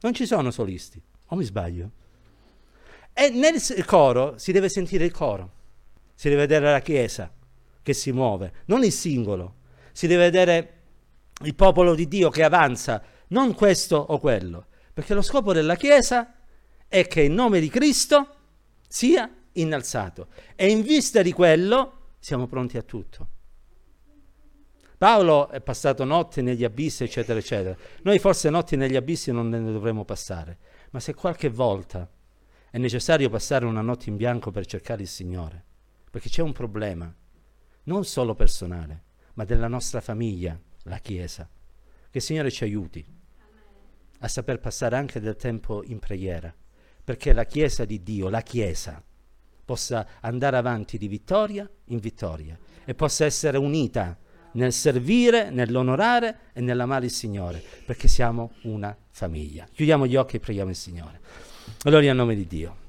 non 0.00 0.14
ci 0.14 0.26
sono 0.26 0.50
solisti, 0.50 1.02
o 1.26 1.36
mi 1.36 1.44
sbaglio? 1.44 1.90
E 3.12 3.30
nel 3.30 3.60
coro 3.84 4.38
si 4.38 4.52
deve 4.52 4.68
sentire 4.68 5.04
il 5.04 5.12
coro, 5.12 5.52
si 6.14 6.28
deve 6.28 6.42
vedere 6.42 6.70
la 6.70 6.80
Chiesa 6.80 7.32
che 7.82 7.92
si 7.92 8.12
muove, 8.12 8.52
non 8.66 8.84
il 8.84 8.92
singolo, 8.92 9.56
si 9.92 10.06
deve 10.06 10.24
vedere 10.24 10.74
il 11.42 11.54
popolo 11.54 11.94
di 11.94 12.06
Dio 12.06 12.30
che 12.30 12.44
avanza, 12.44 13.02
non 13.28 13.54
questo 13.54 13.96
o 13.96 14.18
quello, 14.18 14.66
perché 14.92 15.14
lo 15.14 15.22
scopo 15.22 15.52
della 15.52 15.76
Chiesa 15.76 16.34
è 16.86 17.06
che 17.06 17.22
il 17.22 17.32
nome 17.32 17.60
di 17.60 17.68
Cristo 17.68 18.36
sia 18.86 19.32
innalzato 19.52 20.28
e 20.54 20.70
in 20.70 20.82
vista 20.82 21.22
di 21.22 21.32
quello 21.32 22.12
siamo 22.18 22.46
pronti 22.46 22.76
a 22.76 22.82
tutto. 22.82 23.28
Paolo 25.00 25.48
è 25.48 25.62
passato 25.62 26.04
notte 26.04 26.42
negli 26.42 26.62
abissi, 26.62 27.04
eccetera, 27.04 27.38
eccetera. 27.38 27.74
Noi 28.02 28.18
forse 28.18 28.50
notti 28.50 28.76
negli 28.76 28.96
abissi 28.96 29.32
non 29.32 29.48
ne 29.48 29.58
dovremmo 29.58 30.04
passare, 30.04 30.58
ma 30.90 31.00
se 31.00 31.14
qualche 31.14 31.48
volta 31.48 32.06
è 32.70 32.76
necessario 32.76 33.30
passare 33.30 33.64
una 33.64 33.80
notte 33.80 34.10
in 34.10 34.16
bianco 34.16 34.50
per 34.50 34.66
cercare 34.66 35.00
il 35.00 35.08
Signore, 35.08 35.64
perché 36.10 36.28
c'è 36.28 36.42
un 36.42 36.52
problema, 36.52 37.10
non 37.84 38.04
solo 38.04 38.34
personale, 38.34 39.04
ma 39.36 39.46
della 39.46 39.68
nostra 39.68 40.02
famiglia, 40.02 40.60
la 40.82 40.98
Chiesa. 40.98 41.48
Che 42.10 42.18
il 42.18 42.22
Signore 42.22 42.50
ci 42.50 42.64
aiuti 42.64 43.02
a 44.18 44.28
saper 44.28 44.60
passare 44.60 44.96
anche 44.96 45.18
del 45.18 45.36
tempo 45.36 45.82
in 45.82 45.98
preghiera, 45.98 46.54
perché 47.02 47.32
la 47.32 47.44
Chiesa 47.44 47.86
di 47.86 48.02
Dio, 48.02 48.28
la 48.28 48.42
Chiesa, 48.42 49.02
possa 49.64 50.06
andare 50.20 50.58
avanti 50.58 50.98
di 50.98 51.08
vittoria 51.08 51.66
in 51.84 52.00
vittoria 52.00 52.58
e 52.84 52.94
possa 52.94 53.24
essere 53.24 53.56
unita 53.56 54.18
nel 54.52 54.72
servire, 54.72 55.50
nell'onorare 55.50 56.38
e 56.52 56.60
nell'amare 56.60 57.06
il 57.06 57.10
Signore, 57.10 57.62
perché 57.84 58.08
siamo 58.08 58.52
una 58.62 58.96
famiglia. 59.10 59.66
Chiudiamo 59.72 60.06
gli 60.06 60.16
occhi 60.16 60.36
e 60.36 60.40
preghiamo 60.40 60.70
il 60.70 60.76
Signore. 60.76 61.20
Gloria 61.82 62.10
al 62.10 62.16
nome 62.16 62.34
di 62.34 62.46
Dio. 62.46 62.88